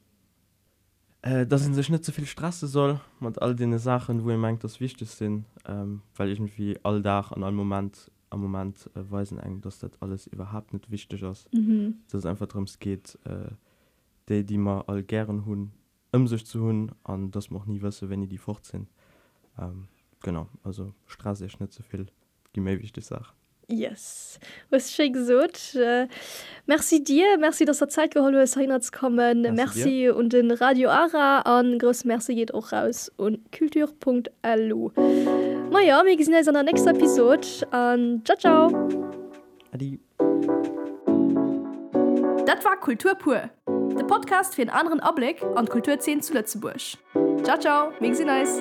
äh, 1.22 1.46
dass 1.46 1.66
in 1.66 1.72
sich 1.72 1.88
nicht 1.88 2.04
so 2.04 2.12
viel 2.12 2.26
strasse 2.26 2.66
soll 2.66 3.00
mit 3.18 3.40
all 3.40 3.56
den 3.56 3.78
Sachen 3.78 4.24
wo 4.24 4.30
ihr 4.30 4.36
meint 4.36 4.62
das 4.62 4.78
wichtig 4.78 5.08
sind 5.08 5.46
ähm, 5.66 6.02
weil 6.14 6.28
irgendwie 6.28 6.78
all 6.82 7.00
da 7.00 7.20
an 7.20 7.42
einem 7.42 7.56
Moment 7.56 8.10
am 8.28 8.42
Moment 8.42 8.90
äh, 8.94 9.10
weisen 9.10 9.38
eng 9.38 9.62
dass 9.62 9.78
das 9.78 9.92
alles 10.00 10.26
überhaupt 10.26 10.74
nicht 10.74 10.90
wichtig 10.90 11.22
ist 11.22 11.50
mhm. 11.54 11.94
dass 12.10 12.18
es 12.18 12.26
einfach 12.26 12.46
darum 12.46 12.66
geht 12.78 13.18
äh, 13.24 13.52
die 14.28 14.44
die 14.44 14.58
man 14.58 14.82
all 14.86 15.02
gern 15.02 15.46
hun 15.46 15.72
um 16.12 16.28
sich 16.28 16.44
zu 16.44 16.60
hun 16.60 16.92
an 17.04 17.30
das 17.30 17.50
macht 17.50 17.68
nie 17.68 17.80
wissen 17.80 18.10
wenn 18.10 18.20
die 18.20 18.28
die 18.28 18.38
fort 18.38 18.66
sind 18.66 18.86
ähm, 19.58 19.88
genau 20.22 20.48
also 20.62 20.94
straße 21.06 21.46
ist 21.46 21.60
nicht 21.60 21.72
so 21.72 21.82
viel 21.82 22.06
die 22.54 22.60
mir 22.60 22.80
wichtig 22.80 23.06
Sache 23.06 23.34
yes. 23.70 24.38
Was 24.70 24.92
schick 24.92 25.14
gesot 25.14 25.74
äh, 25.74 26.08
merci 26.66 27.02
dir 27.02 27.38
merci 27.38 27.64
dass 27.64 27.78
der 27.78 27.88
Zeit 27.88 28.14
gehol 28.14 28.34
ist 28.34 28.56
hin 28.56 28.72
kommen. 28.92 29.42
Merci 29.42 29.56
merci, 29.56 30.08
und 30.10 30.32
den 30.32 30.50
Radio 30.50 30.90
Ara 30.90 31.40
an 31.40 31.78
groß 31.78 32.04
Merci 32.04 32.34
geht 32.34 32.54
auch 32.54 32.72
raus 32.72 33.10
und 33.16 33.40
kultur.lu 33.56 34.90
Maja 35.70 36.02
mir 36.02 36.16
gesinn 36.16 36.34
an 36.34 36.54
der 36.54 36.62
nächste 36.64 36.90
Episode. 36.90 37.46
An 37.70 38.22
ciao 38.24 38.36
ciao. 38.36 38.88
Adi. 39.72 40.00
Dat 42.46 42.64
war 42.64 42.76
Kultur 42.80 43.14
pur. 43.14 43.50
De 43.68 44.04
Podcast 44.04 44.54
fir 44.54 44.64
en 44.64 44.70
anderen 44.70 45.00
Abblick 45.00 45.42
an 45.54 45.68
Kultur 45.68 45.98
10 45.98 46.22
zu 46.22 46.34
Lützeburg. 46.34 46.80
Ciao 47.44 47.58
ciao. 47.58 47.92
Mir 48.00 48.10
nice 48.10 48.60